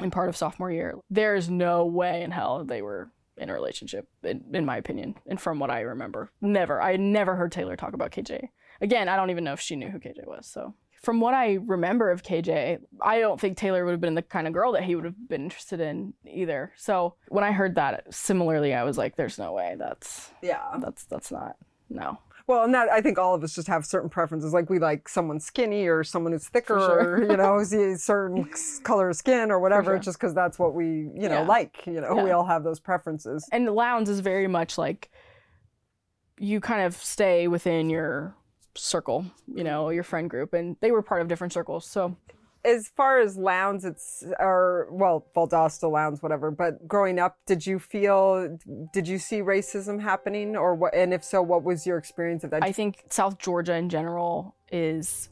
and 0.00 0.12
part 0.12 0.28
of 0.28 0.36
sophomore 0.36 0.70
year. 0.70 0.96
There's 1.10 1.48
no 1.50 1.84
way 1.86 2.22
in 2.22 2.30
hell 2.30 2.64
they 2.64 2.82
were 2.82 3.10
in 3.36 3.50
a 3.50 3.52
relationship, 3.52 4.08
in, 4.22 4.44
in 4.52 4.64
my 4.64 4.76
opinion, 4.76 5.14
and 5.26 5.40
from 5.40 5.58
what 5.58 5.70
I 5.70 5.80
remember. 5.80 6.30
Never. 6.40 6.80
I 6.80 6.96
never 6.96 7.36
heard 7.36 7.52
Taylor 7.52 7.76
talk 7.76 7.92
about 7.92 8.12
KJ. 8.12 8.48
Again, 8.80 9.08
I 9.08 9.16
don't 9.16 9.30
even 9.30 9.44
know 9.44 9.52
if 9.52 9.60
she 9.60 9.76
knew 9.76 9.88
who 9.88 9.98
KJ 9.98 10.26
was. 10.26 10.46
So, 10.46 10.74
from 11.02 11.20
what 11.20 11.34
I 11.34 11.58
remember 11.64 12.10
of 12.10 12.22
KJ, 12.22 12.78
I 13.00 13.20
don't 13.20 13.40
think 13.40 13.56
Taylor 13.56 13.84
would 13.84 13.92
have 13.92 14.00
been 14.00 14.14
the 14.14 14.22
kind 14.22 14.46
of 14.46 14.52
girl 14.52 14.72
that 14.72 14.84
he 14.84 14.94
would 14.94 15.04
have 15.04 15.28
been 15.28 15.44
interested 15.44 15.80
in 15.80 16.14
either. 16.26 16.72
So, 16.76 17.14
when 17.28 17.44
I 17.44 17.52
heard 17.52 17.76
that, 17.76 18.12
similarly, 18.12 18.74
I 18.74 18.84
was 18.84 18.98
like, 18.98 19.16
"There's 19.16 19.38
no 19.38 19.52
way. 19.52 19.76
That's 19.78 20.30
yeah. 20.42 20.76
That's 20.78 21.04
that's 21.04 21.30
not 21.30 21.56
no." 21.88 22.18
Well, 22.48 22.62
and 22.62 22.72
that 22.74 22.88
I 22.90 23.00
think 23.00 23.18
all 23.18 23.34
of 23.34 23.42
us 23.42 23.54
just 23.56 23.66
have 23.66 23.84
certain 23.84 24.08
preferences. 24.08 24.52
Like 24.52 24.70
we 24.70 24.78
like 24.78 25.08
someone 25.08 25.40
skinny 25.40 25.88
or 25.88 26.04
someone 26.04 26.32
who's 26.32 26.46
thicker, 26.48 26.78
sure. 26.78 27.16
or 27.16 27.30
you 27.30 27.36
know, 27.36 27.62
see 27.64 27.96
certain 27.96 28.48
color 28.84 29.10
of 29.10 29.16
skin 29.16 29.50
or 29.50 29.58
whatever. 29.58 29.92
sure. 29.94 29.98
Just 29.98 30.18
because 30.20 30.32
that's 30.34 30.58
what 30.58 30.72
we 30.74 30.86
you 30.86 31.28
know 31.28 31.40
Yeah. 31.40 31.46
like. 31.46 31.84
You 31.86 32.00
know, 32.00 32.14
we 32.22 32.30
all 32.30 32.44
have 32.44 32.62
those 32.62 32.78
preferences. 32.78 33.48
And 33.50 33.68
Lowndes 33.68 34.08
is 34.08 34.20
very 34.20 34.46
much 34.46 34.78
like 34.78 35.10
you 36.38 36.60
kind 36.60 36.82
of 36.82 36.94
stay 36.96 37.48
within 37.48 37.90
your 37.90 38.34
circle, 38.76 39.24
you 39.52 39.64
know, 39.64 39.88
your 39.88 40.04
friend 40.04 40.28
group, 40.30 40.52
and 40.54 40.76
they 40.80 40.90
were 40.92 41.02
part 41.02 41.22
of 41.22 41.28
different 41.28 41.52
circles. 41.52 41.86
So 41.86 42.16
As 42.66 42.88
far 42.88 43.20
as 43.20 43.36
Lowndes, 43.36 43.84
it's 43.84 44.24
or 44.40 44.88
well, 44.90 45.26
Valdosta, 45.36 45.90
Lowndes, 45.90 46.22
whatever. 46.22 46.50
But 46.50 46.88
growing 46.88 47.20
up, 47.20 47.36
did 47.46 47.64
you 47.64 47.78
feel, 47.78 48.58
did 48.92 49.06
you 49.06 49.18
see 49.18 49.40
racism 49.40 50.02
happening, 50.02 50.56
or 50.56 50.74
what? 50.74 50.94
And 50.94 51.14
if 51.14 51.22
so, 51.22 51.40
what 51.42 51.62
was 51.62 51.86
your 51.86 51.96
experience 51.96 52.42
of 52.42 52.50
that? 52.50 52.64
I 52.64 52.72
think 52.72 53.04
South 53.08 53.38
Georgia 53.38 53.74
in 53.74 53.88
general 53.88 54.56
is 54.72 55.28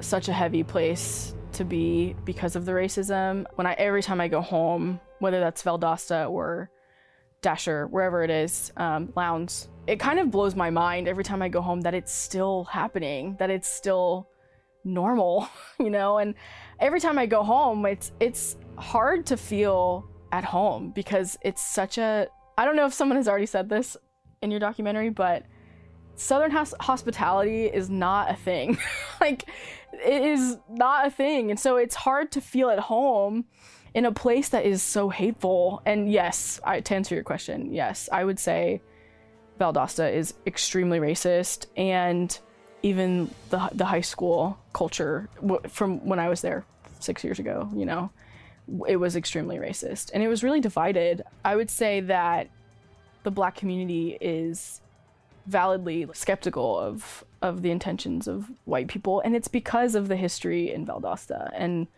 such 0.00 0.28
a 0.28 0.32
heavy 0.32 0.62
place 0.62 1.34
to 1.54 1.64
be 1.64 2.14
because 2.24 2.56
of 2.56 2.64
the 2.64 2.72
racism. 2.72 3.44
When 3.56 3.66
I 3.66 3.72
every 3.74 4.02
time 4.02 4.20
I 4.20 4.28
go 4.28 4.40
home, 4.40 5.00
whether 5.18 5.40
that's 5.40 5.62
Valdosta 5.62 6.30
or 6.30 6.70
Dasher, 7.40 7.86
wherever 7.88 8.22
it 8.22 8.30
is, 8.30 8.72
um, 8.76 9.12
it 9.86 9.98
kind 9.98 10.18
of 10.20 10.30
blows 10.30 10.54
my 10.54 10.70
mind 10.70 11.08
every 11.08 11.24
time 11.24 11.42
I 11.42 11.48
go 11.48 11.60
home 11.60 11.80
that 11.82 11.94
it's 11.94 12.12
still 12.12 12.64
happening, 12.64 13.36
that 13.40 13.50
it's 13.50 13.68
still 13.68 14.28
normal, 14.84 15.48
you 15.78 15.90
know. 15.90 16.18
And 16.18 16.34
every 16.80 17.00
time 17.00 17.18
I 17.18 17.26
go 17.26 17.42
home, 17.42 17.84
it's 17.86 18.12
it's 18.20 18.56
hard 18.78 19.26
to 19.26 19.36
feel 19.36 20.08
at 20.30 20.44
home 20.44 20.90
because 20.90 21.38
it's 21.42 21.62
such 21.62 21.98
a. 21.98 22.28
I 22.58 22.64
don't 22.64 22.76
know 22.76 22.86
if 22.86 22.94
someone 22.94 23.16
has 23.16 23.28
already 23.28 23.46
said 23.46 23.68
this 23.68 23.96
in 24.42 24.50
your 24.50 24.60
documentary, 24.60 25.10
but 25.10 25.44
Southern 26.14 26.50
hos- 26.50 26.74
hospitality 26.80 27.66
is 27.66 27.88
not 27.88 28.30
a 28.30 28.34
thing. 28.34 28.78
like, 29.20 29.48
it 29.92 30.22
is 30.22 30.58
not 30.68 31.06
a 31.06 31.10
thing. 31.10 31.50
And 31.50 31.58
so 31.58 31.76
it's 31.76 31.94
hard 31.94 32.32
to 32.32 32.40
feel 32.40 32.70
at 32.70 32.78
home 32.78 33.46
in 33.94 34.04
a 34.04 34.12
place 34.12 34.50
that 34.50 34.64
is 34.64 34.82
so 34.82 35.08
hateful. 35.08 35.82
And 35.86 36.10
yes, 36.10 36.60
I, 36.64 36.80
to 36.80 36.94
answer 36.94 37.14
your 37.14 37.24
question, 37.24 37.72
yes, 37.72 38.08
I 38.12 38.24
would 38.24 38.38
say 38.38 38.82
Valdosta 39.58 40.12
is 40.12 40.34
extremely 40.46 40.98
racist. 40.98 41.66
And 41.76 42.38
even 42.82 43.30
the, 43.50 43.70
the 43.72 43.84
high 43.84 44.00
school 44.00 44.58
culture 44.72 45.28
from 45.68 46.04
when 46.06 46.18
I 46.18 46.28
was 46.28 46.40
there 46.40 46.64
six 46.98 47.22
years 47.24 47.38
ago, 47.38 47.68
you 47.74 47.86
know, 47.86 48.10
it 48.88 48.96
was 48.96 49.16
extremely 49.16 49.56
racist. 49.56 50.10
And 50.14 50.22
it 50.22 50.28
was 50.28 50.42
really 50.42 50.60
divided. 50.60 51.22
I 51.44 51.56
would 51.56 51.70
say 51.70 52.00
that 52.00 52.48
the 53.22 53.30
black 53.30 53.56
community 53.56 54.18
is 54.20 54.80
validly 55.46 56.06
skeptical 56.12 56.78
of 56.78 57.24
of 57.40 57.62
the 57.62 57.70
intentions 57.72 58.28
of 58.28 58.48
white 58.64 58.86
people 58.86 59.20
and 59.24 59.34
it's 59.34 59.48
because 59.48 59.96
of 59.96 60.06
the 60.06 60.14
history 60.14 60.72
in 60.72 60.86
Valdosta 60.86 61.50
and 61.54 61.88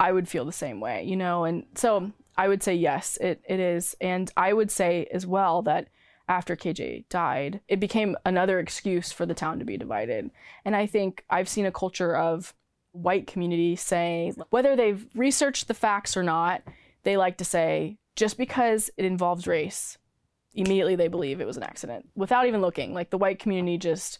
I 0.00 0.10
would 0.10 0.28
feel 0.28 0.44
the 0.44 0.50
same 0.50 0.80
way 0.80 1.04
you 1.04 1.16
know 1.16 1.44
and 1.44 1.64
so 1.76 2.10
I 2.36 2.48
would 2.48 2.64
say 2.64 2.74
yes 2.74 3.16
it, 3.18 3.40
it 3.48 3.60
is 3.60 3.94
and 4.00 4.32
I 4.36 4.52
would 4.52 4.72
say 4.72 5.06
as 5.12 5.24
well 5.24 5.62
that 5.62 5.86
after 6.28 6.56
KJ 6.56 7.08
died 7.08 7.60
it 7.68 7.80
became 7.80 8.16
another 8.24 8.58
excuse 8.58 9.10
for 9.10 9.26
the 9.26 9.34
town 9.34 9.58
to 9.58 9.64
be 9.64 9.76
divided. 9.76 10.30
And 10.64 10.76
I 10.76 10.86
think 10.86 11.24
I've 11.30 11.48
seen 11.48 11.66
a 11.66 11.72
culture 11.72 12.14
of 12.14 12.54
white 12.92 13.26
community 13.26 13.76
say 13.76 14.32
whether 14.50 14.74
they've 14.74 15.06
researched 15.14 15.68
the 15.68 15.74
facts 15.74 16.16
or 16.16 16.22
not 16.22 16.62
they 17.04 17.16
like 17.16 17.36
to 17.36 17.44
say 17.44 17.98
just 18.16 18.36
because 18.38 18.90
it 18.96 19.04
involves 19.04 19.46
race 19.46 19.98
immediately 20.54 20.96
they 20.96 21.08
believe 21.08 21.40
it 21.40 21.46
was 21.46 21.56
an 21.56 21.62
accident 21.62 22.08
without 22.14 22.46
even 22.46 22.60
looking. 22.60 22.94
Like 22.94 23.10
the 23.10 23.18
white 23.18 23.38
community 23.38 23.78
just 23.78 24.18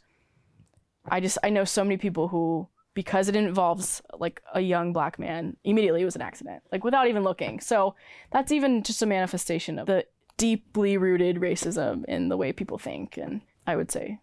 i 1.11 1.21
just 1.21 1.39
i 1.43 1.51
know 1.51 1.65
so 1.65 1.83
many 1.83 1.97
people 1.97 2.29
who 2.29 2.69
because 2.95 3.29
it 3.29 3.37
involves 3.37 4.03
like 4.19 4.43
a 4.55 4.61
young 4.61 4.93
black 4.93 5.19
man 5.21 5.57
immediately 5.63 6.03
it 6.03 6.05
was 6.05 6.17
an 6.17 6.23
accident 6.23 6.63
like 6.73 6.83
without 6.83 7.07
even 7.07 7.23
looking. 7.23 7.61
So 7.61 7.95
that's 8.33 8.51
even 8.51 8.83
just 8.83 9.03
a 9.03 9.07
manifestation 9.07 9.79
of 9.79 9.87
the 9.87 10.05
deeply 10.39 10.97
rooted 10.97 11.37
racism 11.37 12.05
in 12.07 12.29
the 12.31 12.37
way 12.37 12.53
people 12.53 12.79
think 12.79 13.19
and 13.19 13.43
i 13.67 13.77
would 13.77 13.91
say 13.91 14.19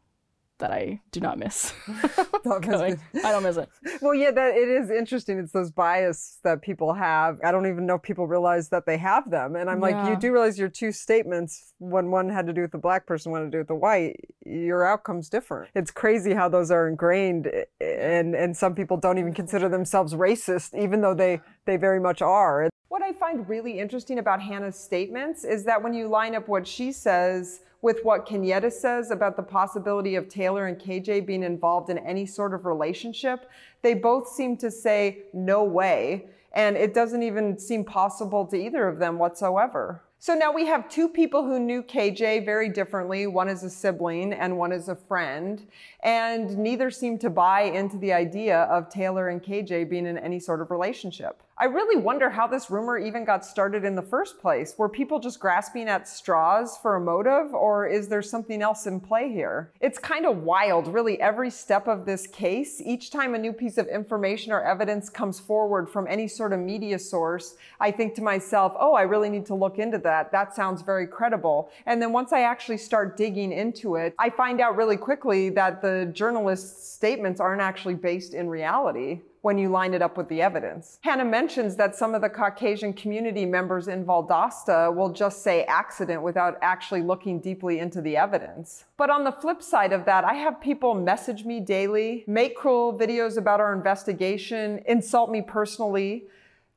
that 0.59 0.71
I 0.71 1.01
do 1.11 1.19
not 1.19 1.37
miss. 1.37 1.73
going. 2.43 2.99
I 3.23 3.31
don't 3.31 3.43
miss 3.43 3.57
it. 3.57 3.69
Well, 4.01 4.13
yeah, 4.13 4.31
that 4.31 4.55
it 4.55 4.69
is 4.69 4.89
interesting. 4.89 5.37
It's 5.37 5.51
those 5.51 5.71
bias 5.71 6.39
that 6.43 6.61
people 6.61 6.93
have. 6.93 7.39
I 7.43 7.51
don't 7.51 7.67
even 7.67 7.85
know 7.85 7.95
if 7.95 8.03
people 8.03 8.27
realize 8.27 8.69
that 8.69 8.85
they 8.85 8.97
have 8.97 9.29
them. 9.29 9.55
And 9.55 9.69
I'm 9.69 9.79
like, 9.79 9.95
you 10.07 10.15
do 10.15 10.31
realize 10.31 10.57
your 10.57 10.69
two 10.69 10.91
statements, 10.91 11.73
when 11.79 12.09
one 12.09 12.29
had 12.29 12.47
to 12.47 12.53
do 12.53 12.61
with 12.61 12.71
the 12.71 12.77
black 12.77 13.05
person, 13.05 13.31
one 13.31 13.41
had 13.41 13.51
to 13.51 13.51
do 13.51 13.57
with 13.59 13.67
the 13.67 13.75
white, 13.75 14.15
your 14.45 14.85
outcome's 14.85 15.29
different. 15.29 15.71
It's 15.75 15.91
crazy 15.91 16.33
how 16.33 16.47
those 16.47 16.71
are 16.71 16.87
ingrained, 16.87 17.51
and 17.81 18.35
and 18.35 18.55
some 18.55 18.75
people 18.75 18.97
don't 18.97 19.17
even 19.17 19.33
consider 19.33 19.67
themselves 19.67 20.13
racist, 20.13 20.79
even 20.81 21.01
though 21.01 21.13
they 21.13 21.41
they 21.65 21.77
very 21.77 21.99
much 21.99 22.21
are. 22.21 22.69
What 22.87 23.01
I 23.01 23.13
find 23.13 23.49
really 23.49 23.79
interesting 23.79 24.19
about 24.19 24.43
Hannah's 24.43 24.75
statements 24.75 25.43
is 25.43 25.63
that 25.63 25.81
when 25.81 25.95
you 25.95 26.07
line 26.07 26.35
up 26.35 26.47
what 26.47 26.67
she 26.67 26.91
says 26.91 27.61
with 27.81 28.01
what 28.03 28.27
Kenyetta 28.27 28.71
says 28.71 29.09
about 29.09 29.35
the 29.35 29.43
possibility 29.43 30.15
of 30.15 30.29
Taylor 30.29 30.67
and 30.67 30.77
KJ 30.77 31.25
being 31.25 31.41
involved 31.41 31.89
in 31.89 31.97
any 31.97 32.27
sort 32.27 32.53
of 32.53 32.65
relationship, 32.65 33.49
they 33.81 33.95
both 33.95 34.27
seem 34.27 34.55
to 34.57 34.69
say, 34.69 35.23
no 35.33 35.63
way. 35.63 36.27
And 36.53 36.77
it 36.77 36.93
doesn't 36.93 37.23
even 37.23 37.57
seem 37.57 37.85
possible 37.85 38.45
to 38.45 38.55
either 38.55 38.87
of 38.87 38.99
them 38.99 39.17
whatsoever. 39.17 40.03
So 40.19 40.33
now 40.33 40.51
we 40.51 40.65
have 40.65 40.89
two 40.89 41.09
people 41.09 41.43
who 41.43 41.59
knew 41.59 41.83
KJ 41.83 42.45
very 42.45 42.69
differently. 42.69 43.27
One 43.27 43.49
is 43.49 43.63
a 43.63 43.69
sibling 43.69 44.33
and 44.33 44.57
one 44.57 44.71
is 44.71 44.89
a 44.89 44.95
friend. 44.95 45.63
And 46.01 46.57
neither 46.57 46.89
seem 46.89 47.17
to 47.19 47.29
buy 47.29 47.61
into 47.61 47.97
the 47.97 48.13
idea 48.13 48.61
of 48.63 48.89
Taylor 48.89 49.29
and 49.29 49.43
KJ 49.43 49.89
being 49.89 50.05
in 50.05 50.17
any 50.17 50.39
sort 50.39 50.61
of 50.61 50.71
relationship. 50.71 51.43
I 51.57 51.65
really 51.65 51.95
wonder 51.95 52.29
how 52.29 52.47
this 52.47 52.69
rumor 52.69 52.97
even 52.97 53.23
got 53.23 53.45
started 53.45 53.85
in 53.85 53.95
the 53.95 54.01
first 54.01 54.41
place. 54.41 54.75
Were 54.77 54.89
people 54.89 55.21
just 55.21 55.39
grasping 55.39 55.87
at 55.87 56.05
straws 56.05 56.77
for 56.81 56.97
a 56.97 56.99
motive, 56.99 57.53
or 57.53 57.87
is 57.87 58.09
there 58.09 58.21
something 58.21 58.61
else 58.61 58.87
in 58.87 58.99
play 58.99 59.31
here? 59.31 59.71
It's 59.79 59.97
kind 59.97 60.25
of 60.25 60.43
wild, 60.43 60.89
really, 60.89 61.19
every 61.21 61.49
step 61.49 61.87
of 61.87 62.05
this 62.05 62.27
case. 62.27 62.81
Each 62.83 63.09
time 63.09 63.35
a 63.35 63.37
new 63.37 63.53
piece 63.53 63.77
of 63.77 63.87
information 63.87 64.51
or 64.51 64.61
evidence 64.63 65.09
comes 65.09 65.39
forward 65.39 65.89
from 65.89 66.07
any 66.09 66.27
sort 66.27 66.51
of 66.51 66.59
media 66.59 66.99
source, 66.99 67.55
I 67.79 67.89
think 67.89 68.15
to 68.15 68.21
myself, 68.21 68.75
oh, 68.77 68.93
I 68.93 69.03
really 69.03 69.29
need 69.29 69.45
to 69.45 69.55
look 69.55 69.79
into 69.79 69.99
that. 69.99 70.33
That 70.33 70.53
sounds 70.53 70.81
very 70.81 71.07
credible. 71.07 71.71
And 71.85 72.01
then 72.01 72.11
once 72.11 72.33
I 72.33 72.41
actually 72.41 72.79
start 72.79 73.15
digging 73.15 73.53
into 73.53 73.95
it, 73.95 74.13
I 74.19 74.29
find 74.29 74.59
out 74.59 74.75
really 74.75 74.97
quickly 74.97 75.47
that 75.51 75.81
the 75.81 76.11
journalist's 76.11 76.85
statements 76.85 77.39
aren't 77.39 77.61
actually 77.61 77.95
based 77.95 78.33
in 78.33 78.49
reality 78.49 79.21
when 79.45 79.59
you 79.59 79.69
line 79.69 79.93
it 79.93 80.01
up 80.01 80.17
with 80.17 80.27
the 80.27 80.41
evidence. 80.41 80.97
Hannah 81.01 81.23
mentions 81.23 81.75
that 81.75 81.95
some 81.95 82.15
of 82.15 82.21
the 82.21 82.29
Caucasian 82.29 82.93
community 82.93 83.45
members 83.45 83.87
in 83.87 84.03
Valdosta 84.03 84.91
will 84.91 85.13
just 85.13 85.43
say 85.43 85.63
accident 85.65 86.23
without 86.23 86.57
actually 86.63 87.03
looking 87.03 87.39
deeply 87.39 87.77
into 87.77 88.01
the 88.01 88.17
evidence. 88.17 88.85
But 88.97 89.11
on 89.11 89.23
the 89.23 89.31
flip 89.31 89.61
side 89.61 89.93
of 89.93 90.03
that, 90.05 90.23
I 90.23 90.33
have 90.33 90.59
people 90.59 90.95
message 90.95 91.45
me 91.45 91.59
daily, 91.59 92.23
make 92.25 92.55
cruel 92.55 92.97
videos 92.97 93.37
about 93.37 93.59
our 93.59 93.71
investigation, 93.71 94.81
insult 94.87 95.29
me 95.29 95.43
personally, 95.43 96.23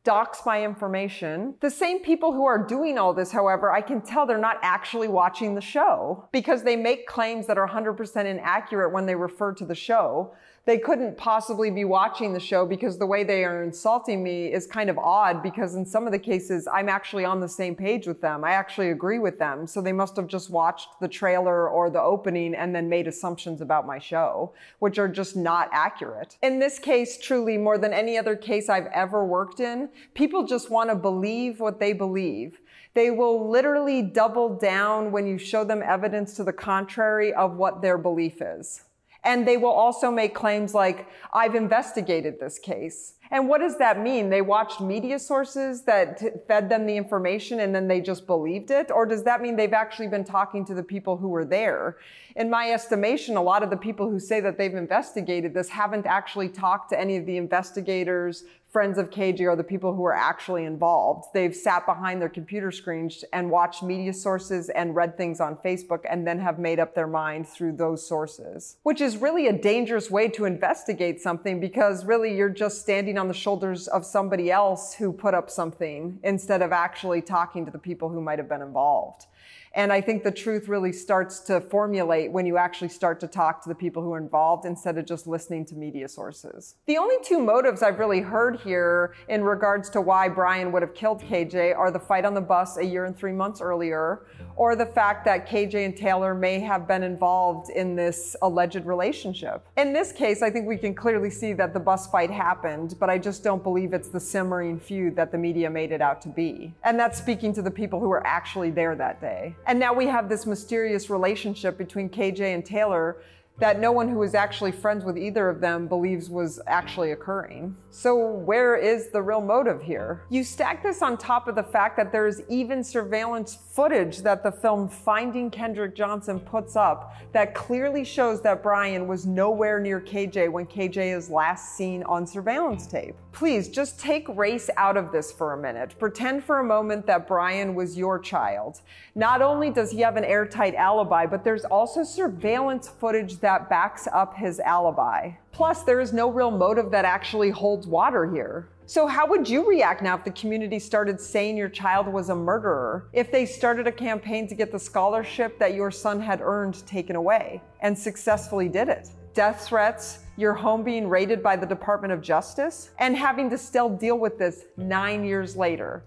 dox 0.04 0.40
my 0.44 0.62
information. 0.62 1.54
The 1.60 1.70
same 1.70 2.00
people 2.00 2.32
who 2.32 2.44
are 2.44 2.58
doing 2.66 2.98
all 2.98 3.14
this, 3.14 3.30
however, 3.30 3.70
I 3.70 3.80
can 3.80 4.00
tell 4.00 4.26
they're 4.26 4.38
not 4.38 4.58
actually 4.62 5.08
watching 5.08 5.54
the 5.54 5.60
show 5.60 6.28
because 6.32 6.62
they 6.62 6.76
make 6.76 7.06
claims 7.06 7.46
that 7.46 7.58
are 7.58 7.68
100% 7.68 8.24
inaccurate 8.26 8.90
when 8.90 9.06
they 9.06 9.14
refer 9.14 9.52
to 9.54 9.64
the 9.64 9.74
show. 9.74 10.34
They 10.68 10.76
couldn't 10.76 11.16
possibly 11.16 11.70
be 11.70 11.86
watching 11.86 12.34
the 12.34 12.38
show 12.40 12.66
because 12.66 12.98
the 12.98 13.06
way 13.06 13.24
they 13.24 13.42
are 13.42 13.62
insulting 13.62 14.22
me 14.22 14.52
is 14.52 14.66
kind 14.66 14.90
of 14.90 14.98
odd 14.98 15.42
because 15.42 15.74
in 15.76 15.86
some 15.86 16.04
of 16.04 16.12
the 16.12 16.18
cases, 16.18 16.68
I'm 16.70 16.90
actually 16.90 17.24
on 17.24 17.40
the 17.40 17.48
same 17.48 17.74
page 17.74 18.06
with 18.06 18.20
them. 18.20 18.44
I 18.44 18.50
actually 18.50 18.90
agree 18.90 19.18
with 19.18 19.38
them. 19.38 19.66
So 19.66 19.80
they 19.80 19.94
must 19.94 20.14
have 20.16 20.26
just 20.26 20.50
watched 20.50 21.00
the 21.00 21.08
trailer 21.08 21.70
or 21.70 21.88
the 21.88 22.02
opening 22.02 22.54
and 22.54 22.74
then 22.74 22.86
made 22.86 23.08
assumptions 23.08 23.62
about 23.62 23.86
my 23.86 23.98
show, 23.98 24.52
which 24.78 24.98
are 24.98 25.08
just 25.08 25.36
not 25.36 25.70
accurate. 25.72 26.36
In 26.42 26.58
this 26.58 26.78
case, 26.78 27.16
truly, 27.16 27.56
more 27.56 27.78
than 27.78 27.94
any 27.94 28.18
other 28.18 28.36
case 28.36 28.68
I've 28.68 28.88
ever 28.92 29.24
worked 29.24 29.60
in, 29.60 29.88
people 30.12 30.46
just 30.46 30.68
want 30.68 30.90
to 30.90 30.96
believe 30.96 31.60
what 31.60 31.80
they 31.80 31.94
believe. 31.94 32.60
They 32.92 33.10
will 33.10 33.48
literally 33.48 34.02
double 34.02 34.54
down 34.58 35.12
when 35.12 35.26
you 35.26 35.38
show 35.38 35.64
them 35.64 35.82
evidence 35.82 36.34
to 36.34 36.44
the 36.44 36.52
contrary 36.52 37.32
of 37.32 37.56
what 37.56 37.80
their 37.80 37.96
belief 37.96 38.42
is. 38.42 38.82
And 39.24 39.46
they 39.46 39.56
will 39.56 39.70
also 39.70 40.10
make 40.10 40.34
claims 40.34 40.74
like, 40.74 41.08
I've 41.32 41.54
investigated 41.54 42.38
this 42.38 42.58
case. 42.58 43.14
And 43.30 43.48
what 43.48 43.58
does 43.58 43.76
that 43.78 44.00
mean? 44.00 44.30
They 44.30 44.40
watched 44.40 44.80
media 44.80 45.18
sources 45.18 45.82
that 45.82 46.18
t- 46.18 46.28
fed 46.46 46.68
them 46.68 46.86
the 46.86 46.96
information 46.96 47.60
and 47.60 47.74
then 47.74 47.88
they 47.88 48.00
just 48.00 48.26
believed 48.26 48.70
it? 48.70 48.90
Or 48.90 49.04
does 49.04 49.24
that 49.24 49.42
mean 49.42 49.56
they've 49.56 49.72
actually 49.72 50.08
been 50.08 50.24
talking 50.24 50.64
to 50.66 50.74
the 50.74 50.82
people 50.82 51.16
who 51.16 51.28
were 51.28 51.44
there? 51.44 51.98
In 52.36 52.48
my 52.48 52.70
estimation, 52.70 53.36
a 53.36 53.42
lot 53.42 53.62
of 53.62 53.70
the 53.70 53.76
people 53.76 54.08
who 54.08 54.18
say 54.18 54.40
that 54.40 54.56
they've 54.56 54.74
investigated 54.74 55.52
this 55.52 55.68
haven't 55.68 56.06
actually 56.06 56.48
talked 56.48 56.88
to 56.90 56.98
any 56.98 57.16
of 57.16 57.26
the 57.26 57.36
investigators, 57.36 58.44
friends 58.78 58.96
of 58.96 59.10
KJ, 59.10 59.40
are 59.40 59.56
the 59.56 59.64
people 59.64 59.92
who 59.92 60.04
are 60.04 60.14
actually 60.14 60.64
involved. 60.64 61.30
They've 61.34 61.52
sat 61.52 61.84
behind 61.84 62.22
their 62.22 62.28
computer 62.28 62.70
screens 62.70 63.24
and 63.32 63.50
watched 63.50 63.82
media 63.82 64.12
sources 64.12 64.68
and 64.68 64.94
read 64.94 65.16
things 65.16 65.40
on 65.40 65.56
Facebook 65.56 66.04
and 66.08 66.24
then 66.24 66.38
have 66.38 66.60
made 66.60 66.78
up 66.78 66.94
their 66.94 67.08
mind 67.08 67.48
through 67.48 67.72
those 67.72 68.06
sources, 68.06 68.76
which 68.84 69.00
is 69.00 69.16
really 69.16 69.48
a 69.48 69.52
dangerous 69.52 70.12
way 70.12 70.28
to 70.28 70.44
investigate 70.44 71.20
something 71.20 71.58
because 71.58 72.04
really 72.04 72.36
you're 72.36 72.48
just 72.48 72.80
standing 72.80 73.18
on 73.18 73.26
the 73.26 73.34
shoulders 73.34 73.88
of 73.88 74.06
somebody 74.06 74.48
else 74.48 74.94
who 74.94 75.12
put 75.12 75.34
up 75.34 75.50
something 75.50 76.20
instead 76.22 76.62
of 76.62 76.70
actually 76.70 77.20
talking 77.20 77.64
to 77.64 77.72
the 77.72 77.80
people 77.80 78.08
who 78.08 78.20
might 78.20 78.38
have 78.38 78.48
been 78.48 78.62
involved. 78.62 79.26
And 79.74 79.92
I 79.92 80.00
think 80.00 80.24
the 80.24 80.30
truth 80.30 80.68
really 80.68 80.92
starts 80.92 81.40
to 81.40 81.60
formulate 81.60 82.32
when 82.32 82.46
you 82.46 82.56
actually 82.56 82.88
start 82.88 83.20
to 83.20 83.26
talk 83.26 83.62
to 83.62 83.68
the 83.68 83.74
people 83.74 84.02
who 84.02 84.12
are 84.12 84.18
involved 84.18 84.64
instead 84.64 84.98
of 84.98 85.06
just 85.06 85.26
listening 85.26 85.64
to 85.66 85.74
media 85.74 86.08
sources. 86.08 86.76
The 86.86 86.96
only 86.96 87.16
two 87.22 87.38
motives 87.38 87.82
I've 87.82 87.98
really 87.98 88.20
heard 88.20 88.60
here 88.60 89.14
in 89.28 89.44
regards 89.44 89.90
to 89.90 90.00
why 90.00 90.28
Brian 90.28 90.72
would 90.72 90.82
have 90.82 90.94
killed 90.94 91.22
KJ 91.22 91.76
are 91.76 91.90
the 91.90 91.98
fight 91.98 92.24
on 92.24 92.34
the 92.34 92.40
bus 92.40 92.76
a 92.78 92.84
year 92.84 93.04
and 93.04 93.16
three 93.16 93.32
months 93.32 93.60
earlier, 93.60 94.26
or 94.56 94.74
the 94.74 94.86
fact 94.86 95.24
that 95.26 95.48
KJ 95.48 95.84
and 95.84 95.96
Taylor 95.96 96.34
may 96.34 96.58
have 96.60 96.88
been 96.88 97.02
involved 97.02 97.70
in 97.70 97.94
this 97.94 98.34
alleged 98.42 98.84
relationship. 98.84 99.66
In 99.76 99.92
this 99.92 100.12
case, 100.12 100.42
I 100.42 100.50
think 100.50 100.66
we 100.66 100.76
can 100.76 100.94
clearly 100.94 101.30
see 101.30 101.52
that 101.54 101.74
the 101.74 101.80
bus 101.80 102.06
fight 102.08 102.30
happened, 102.30 102.96
but 102.98 103.10
I 103.10 103.18
just 103.18 103.44
don't 103.44 103.62
believe 103.62 103.92
it's 103.92 104.08
the 104.08 104.20
simmering 104.20 104.80
feud 104.80 105.14
that 105.16 105.30
the 105.32 105.38
media 105.38 105.70
made 105.70 105.92
it 105.92 106.00
out 106.00 106.20
to 106.22 106.28
be. 106.28 106.74
And 106.84 106.98
that's 106.98 107.18
speaking 107.18 107.52
to 107.54 107.62
the 107.62 107.70
people 107.70 108.00
who 108.00 108.08
were 108.08 108.26
actually 108.26 108.70
there 108.70 108.94
that 108.96 109.20
day. 109.20 109.54
And 109.68 109.78
now 109.78 109.92
we 109.92 110.06
have 110.06 110.30
this 110.30 110.46
mysterious 110.46 111.10
relationship 111.10 111.76
between 111.76 112.08
KJ 112.08 112.40
and 112.40 112.64
Taylor 112.64 113.18
that 113.58 113.80
no 113.80 113.90
one 113.90 114.08
who 114.08 114.22
is 114.22 114.34
actually 114.34 114.70
friends 114.70 115.04
with 115.04 115.18
either 115.18 115.48
of 115.48 115.60
them 115.60 115.88
believes 115.88 116.30
was 116.30 116.60
actually 116.66 117.12
occurring. 117.12 117.76
So, 117.90 118.16
where 118.16 118.76
is 118.76 119.10
the 119.10 119.20
real 119.20 119.40
motive 119.40 119.82
here? 119.82 120.22
You 120.30 120.44
stack 120.44 120.82
this 120.82 121.02
on 121.02 121.18
top 121.18 121.48
of 121.48 121.56
the 121.56 121.62
fact 121.62 121.96
that 121.96 122.12
there 122.12 122.28
is 122.28 122.42
even 122.48 122.84
surveillance 122.84 123.58
footage 123.72 124.18
that 124.18 124.42
the 124.44 124.52
film 124.52 124.88
Finding 124.88 125.50
Kendrick 125.50 125.96
Johnson 125.96 126.38
puts 126.38 126.76
up 126.76 127.16
that 127.32 127.54
clearly 127.54 128.04
shows 128.04 128.40
that 128.42 128.62
Brian 128.62 129.08
was 129.08 129.26
nowhere 129.26 129.80
near 129.80 130.00
KJ 130.00 130.50
when 130.52 130.66
KJ 130.66 131.16
is 131.16 131.28
last 131.28 131.76
seen 131.76 132.04
on 132.04 132.26
surveillance 132.26 132.86
tape. 132.86 133.16
Please 133.32 133.68
just 133.68 133.98
take 133.98 134.28
race 134.28 134.70
out 134.76 134.96
of 134.96 135.12
this 135.12 135.32
for 135.32 135.52
a 135.52 135.56
minute. 135.56 135.94
Pretend 135.98 136.44
for 136.44 136.58
a 136.58 136.64
moment 136.64 137.06
that 137.06 137.26
Brian 137.26 137.74
was 137.74 137.96
your 137.96 138.18
child. 138.18 138.80
Not 139.14 139.42
only 139.42 139.70
does 139.70 139.90
he 139.90 140.00
have 140.00 140.16
an 140.16 140.24
airtight 140.24 140.74
alibi, 140.74 141.26
but 141.26 141.44
there's 141.44 141.64
also 141.64 142.04
surveillance 142.04 142.88
footage 142.88 143.38
that 143.40 143.47
backs 143.56 144.06
up 144.12 144.34
his 144.34 144.60
alibi. 144.60 145.30
Plus, 145.52 145.82
there 145.82 146.00
is 146.00 146.12
no 146.12 146.30
real 146.30 146.50
motive 146.50 146.90
that 146.90 147.04
actually 147.04 147.50
holds 147.50 147.86
water 147.86 148.30
here. 148.30 148.68
So, 148.84 149.06
how 149.06 149.26
would 149.26 149.48
you 149.48 149.68
react 149.68 150.02
now 150.02 150.16
if 150.16 150.24
the 150.24 150.30
community 150.30 150.78
started 150.78 151.20
saying 151.20 151.56
your 151.56 151.68
child 151.68 152.06
was 152.08 152.28
a 152.28 152.34
murderer? 152.34 153.08
If 153.12 153.32
they 153.32 153.44
started 153.44 153.86
a 153.86 153.92
campaign 153.92 154.46
to 154.48 154.54
get 154.54 154.70
the 154.70 154.78
scholarship 154.78 155.58
that 155.58 155.74
your 155.74 155.90
son 155.90 156.20
had 156.20 156.40
earned 156.42 156.86
taken 156.86 157.16
away 157.16 157.62
and 157.80 157.98
successfully 157.98 158.68
did 158.68 158.88
it? 158.88 159.08
Death 159.34 159.66
threats, 159.66 160.24
your 160.36 160.54
home 160.54 160.82
being 160.82 161.08
raided 161.08 161.42
by 161.42 161.56
the 161.56 161.66
Department 161.66 162.12
of 162.12 162.20
Justice, 162.20 162.90
and 162.98 163.16
having 163.16 163.50
to 163.50 163.58
still 163.58 163.88
deal 163.88 164.18
with 164.18 164.38
this 164.38 164.64
nine 164.76 165.24
years 165.24 165.56
later. 165.56 166.02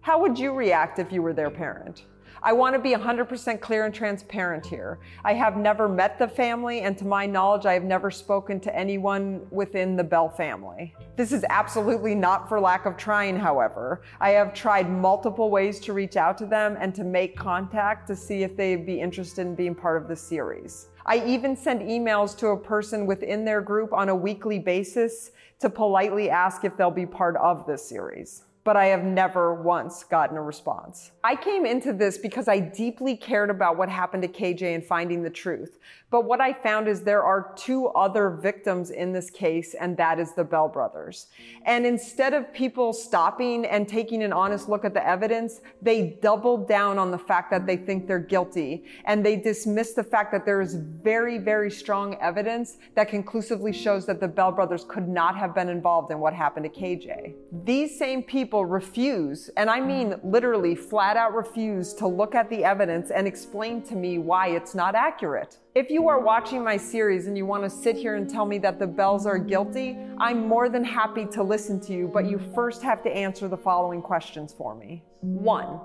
How 0.00 0.20
would 0.20 0.38
you 0.38 0.52
react 0.52 0.98
if 0.98 1.12
you 1.12 1.22
were 1.22 1.32
their 1.32 1.50
parent? 1.50 2.04
I 2.44 2.52
want 2.52 2.74
to 2.74 2.80
be 2.80 2.90
100% 2.90 3.60
clear 3.60 3.84
and 3.84 3.94
transparent 3.94 4.66
here. 4.66 4.98
I 5.24 5.32
have 5.34 5.56
never 5.56 5.88
met 5.88 6.18
the 6.18 6.26
family, 6.26 6.80
and 6.80 6.98
to 6.98 7.04
my 7.04 7.24
knowledge, 7.24 7.66
I 7.66 7.72
have 7.72 7.84
never 7.84 8.10
spoken 8.10 8.58
to 8.60 8.76
anyone 8.76 9.46
within 9.52 9.94
the 9.94 10.02
Bell 10.02 10.28
family. 10.28 10.92
This 11.14 11.30
is 11.30 11.44
absolutely 11.50 12.16
not 12.16 12.48
for 12.48 12.58
lack 12.58 12.84
of 12.84 12.96
trying, 12.96 13.36
however. 13.36 14.02
I 14.20 14.30
have 14.30 14.54
tried 14.54 14.90
multiple 14.90 15.50
ways 15.50 15.78
to 15.80 15.92
reach 15.92 16.16
out 16.16 16.36
to 16.38 16.46
them 16.46 16.76
and 16.80 16.92
to 16.96 17.04
make 17.04 17.36
contact 17.36 18.08
to 18.08 18.16
see 18.16 18.42
if 18.42 18.56
they'd 18.56 18.84
be 18.84 19.00
interested 19.00 19.42
in 19.42 19.54
being 19.54 19.76
part 19.76 20.02
of 20.02 20.08
the 20.08 20.16
series. 20.16 20.88
I 21.06 21.24
even 21.24 21.54
send 21.56 21.82
emails 21.82 22.36
to 22.38 22.48
a 22.48 22.56
person 22.56 23.06
within 23.06 23.44
their 23.44 23.60
group 23.60 23.92
on 23.92 24.08
a 24.08 24.16
weekly 24.16 24.58
basis 24.58 25.30
to 25.60 25.70
politely 25.70 26.28
ask 26.28 26.64
if 26.64 26.76
they'll 26.76 26.90
be 26.90 27.06
part 27.06 27.36
of 27.36 27.66
this 27.68 27.88
series. 27.88 28.42
But 28.64 28.76
I 28.76 28.86
have 28.86 29.04
never 29.04 29.54
once 29.54 30.04
gotten 30.04 30.36
a 30.36 30.42
response. 30.42 31.12
I 31.24 31.34
came 31.34 31.66
into 31.66 31.92
this 31.92 32.18
because 32.18 32.48
I 32.48 32.60
deeply 32.60 33.16
cared 33.16 33.50
about 33.50 33.76
what 33.76 33.88
happened 33.88 34.22
to 34.22 34.28
KJ 34.28 34.74
and 34.74 34.84
finding 34.84 35.22
the 35.22 35.30
truth. 35.30 35.78
But 36.12 36.26
what 36.26 36.42
I 36.42 36.52
found 36.52 36.88
is 36.88 37.00
there 37.00 37.24
are 37.24 37.54
two 37.56 37.86
other 37.88 38.28
victims 38.28 38.90
in 38.90 39.14
this 39.14 39.30
case, 39.30 39.72
and 39.72 39.96
that 39.96 40.20
is 40.20 40.32
the 40.34 40.44
Bell 40.44 40.68
brothers. 40.68 41.28
And 41.64 41.86
instead 41.86 42.34
of 42.34 42.52
people 42.52 42.92
stopping 42.92 43.64
and 43.64 43.88
taking 43.88 44.22
an 44.22 44.30
honest 44.30 44.68
look 44.68 44.84
at 44.84 44.92
the 44.92 45.04
evidence, 45.04 45.62
they 45.80 46.18
doubled 46.20 46.68
down 46.68 46.98
on 46.98 47.10
the 47.10 47.18
fact 47.18 47.50
that 47.50 47.66
they 47.66 47.78
think 47.78 48.06
they're 48.06 48.18
guilty. 48.18 48.84
And 49.06 49.24
they 49.24 49.36
dismiss 49.36 49.94
the 49.94 50.04
fact 50.04 50.32
that 50.32 50.44
there 50.44 50.60
is 50.60 50.74
very, 50.74 51.38
very 51.38 51.70
strong 51.70 52.16
evidence 52.16 52.76
that 52.94 53.08
conclusively 53.08 53.72
shows 53.72 54.04
that 54.04 54.20
the 54.20 54.28
Bell 54.28 54.52
brothers 54.52 54.84
could 54.86 55.08
not 55.08 55.34
have 55.38 55.54
been 55.54 55.70
involved 55.70 56.12
in 56.12 56.18
what 56.18 56.34
happened 56.34 56.64
to 56.64 56.80
KJ. 56.80 57.32
These 57.64 57.98
same 57.98 58.22
people 58.22 58.66
refuse, 58.66 59.48
and 59.56 59.70
I 59.70 59.80
mean 59.80 60.16
literally 60.22 60.74
flat 60.74 61.16
out 61.16 61.34
refuse, 61.34 61.94
to 61.94 62.06
look 62.06 62.34
at 62.34 62.50
the 62.50 62.64
evidence 62.64 63.10
and 63.10 63.26
explain 63.26 63.80
to 63.84 63.94
me 63.94 64.18
why 64.18 64.48
it's 64.48 64.74
not 64.74 64.94
accurate. 64.94 65.56
If 65.74 65.88
you 65.88 66.06
are 66.10 66.20
watching 66.20 66.62
my 66.62 66.76
series 66.76 67.28
and 67.28 67.34
you 67.34 67.46
want 67.46 67.64
to 67.64 67.70
sit 67.70 67.96
here 67.96 68.16
and 68.16 68.28
tell 68.28 68.44
me 68.44 68.58
that 68.58 68.78
the 68.78 68.86
Bells 68.86 69.24
are 69.24 69.38
guilty, 69.38 69.96
I'm 70.18 70.46
more 70.46 70.68
than 70.68 70.84
happy 70.84 71.24
to 71.32 71.42
listen 71.42 71.80
to 71.80 71.94
you, 71.94 72.10
but 72.12 72.28
you 72.28 72.38
first 72.54 72.82
have 72.82 73.02
to 73.04 73.10
answer 73.10 73.48
the 73.48 73.56
following 73.56 74.02
questions 74.02 74.52
for 74.52 74.74
me. 74.74 75.02
One, 75.22 75.80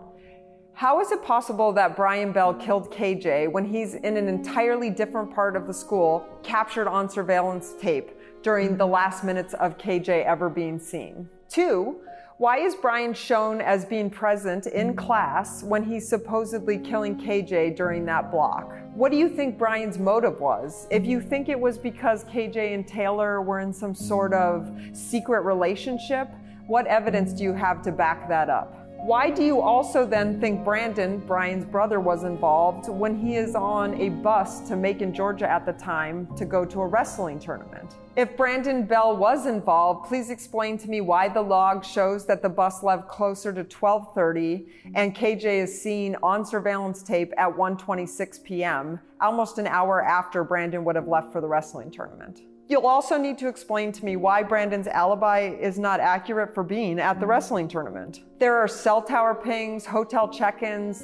how 0.74 1.00
is 1.00 1.14
it 1.14 1.24
possible 1.24 1.72
that 1.72 1.96
Brian 1.96 2.34
Bell 2.34 2.54
killed 2.54 2.92
KJ 2.92 3.50
when 3.50 3.64
he's 3.64 3.94
in 3.94 4.18
an 4.18 4.28
entirely 4.28 4.90
different 4.90 5.34
part 5.34 5.56
of 5.56 5.68
the 5.68 5.74
school, 5.74 6.28
captured 6.44 6.90
on 6.90 7.10
surveillance 7.10 7.74
tape 7.80 8.12
during 8.44 8.76
the 8.76 8.86
last 8.86 9.24
minutes 9.24 9.54
of 9.54 9.78
KJ 9.78 10.26
ever 10.26 10.50
being 10.50 10.80
seen? 10.80 11.30
Two, 11.48 12.02
why 12.40 12.60
is 12.60 12.76
Brian 12.76 13.16
shown 13.16 13.62
as 13.62 13.84
being 13.84 14.12
present 14.12 14.68
in 14.68 14.96
class 14.96 15.64
when 15.64 15.84
he's 15.84 16.08
supposedly 16.08 16.78
killing 16.78 17.20
KJ 17.20 17.76
during 17.76 18.06
that 18.06 18.30
block? 18.30 18.72
What 18.94 19.12
do 19.12 19.18
you 19.18 19.28
think 19.28 19.58
Brian's 19.58 19.98
motive 19.98 20.40
was? 20.40 20.88
If 20.92 21.04
you 21.04 21.20
think 21.20 21.50
it 21.50 21.60
was 21.60 21.80
because 21.80 22.26
KJ 22.26 22.76
and 22.76 22.88
Taylor 22.88 23.42
were 23.42 23.60
in 23.60 23.74
some 23.74 23.96
sort 23.96 24.34
of 24.34 24.72
secret 24.94 25.42
relationship, 25.42 26.30
what 26.68 26.86
evidence 26.86 27.34
do 27.34 27.42
you 27.42 27.54
have 27.54 27.82
to 27.82 27.92
back 27.92 28.30
that 28.30 28.52
up? 28.52 28.88
Why 28.98 29.32
do 29.32 29.44
you 29.44 29.60
also 29.60 30.06
then 30.06 30.40
think 30.40 30.64
Branden, 30.64 31.26
Brian's 31.26 31.66
brother, 31.66 32.00
was 32.00 32.24
involved 32.24 32.88
when 32.88 33.18
he 33.18 33.36
is 33.36 33.56
on 33.56 34.00
a 34.00 34.10
bus 34.10 34.60
to 34.68 34.76
Macon, 34.76 35.12
Georgia 35.12 35.50
at 35.50 35.66
the 35.66 35.74
time 35.74 36.28
to 36.36 36.46
go 36.46 36.66
to 36.66 36.82
a 36.82 36.88
wrestling 36.88 37.40
tournament? 37.40 37.96
If 38.18 38.36
Branden 38.36 38.88
Bell 38.88 39.16
was 39.16 39.46
involved, 39.46 40.08
please 40.08 40.32
explain 40.32 40.80
to 40.80 40.90
me 40.90 41.02
why 41.02 41.30
the 41.30 41.44
log 41.44 41.86
shows 41.86 42.26
that 42.26 42.42
the 42.42 42.50
bus 42.50 42.82
left 42.82 43.08
closer 43.08 43.54
to 43.54 43.64
12:30 43.64 44.66
and 44.96 45.16
KJ 45.16 45.60
is 45.60 45.80
seen 45.80 46.18
on 46.24 46.44
surveillance 46.44 47.04
tape 47.04 47.32
at 47.38 47.56
1:26 47.56 48.44
p.m., 48.44 49.00
almost 49.22 49.60
an 49.60 49.68
hour 49.68 50.04
after 50.04 50.44
Branden 50.44 50.84
would 50.84 50.96
have 50.96 51.08
left 51.08 51.32
for 51.32 51.42
the 51.42 51.48
wrestling 51.48 51.92
tournament. 51.92 52.42
You'll 52.68 52.88
also 52.88 53.20
need 53.20 53.38
to 53.38 53.48
explain 53.48 53.92
to 53.92 54.04
me 54.04 54.16
why 54.16 54.42
Branden's 54.42 54.88
alibi 54.88 55.56
is 55.60 55.78
not 55.78 56.00
accurate 56.00 56.56
for 56.56 56.64
being 56.64 57.00
at 57.00 57.20
the 57.20 57.28
wrestling 57.28 57.68
tournament. 57.68 58.24
There 58.40 58.58
are 58.58 58.68
cell 58.68 59.04
tower 59.04 59.36
pings, 59.36 59.86
hotel 59.86 60.28
check 60.28 60.64
ins, 60.64 61.04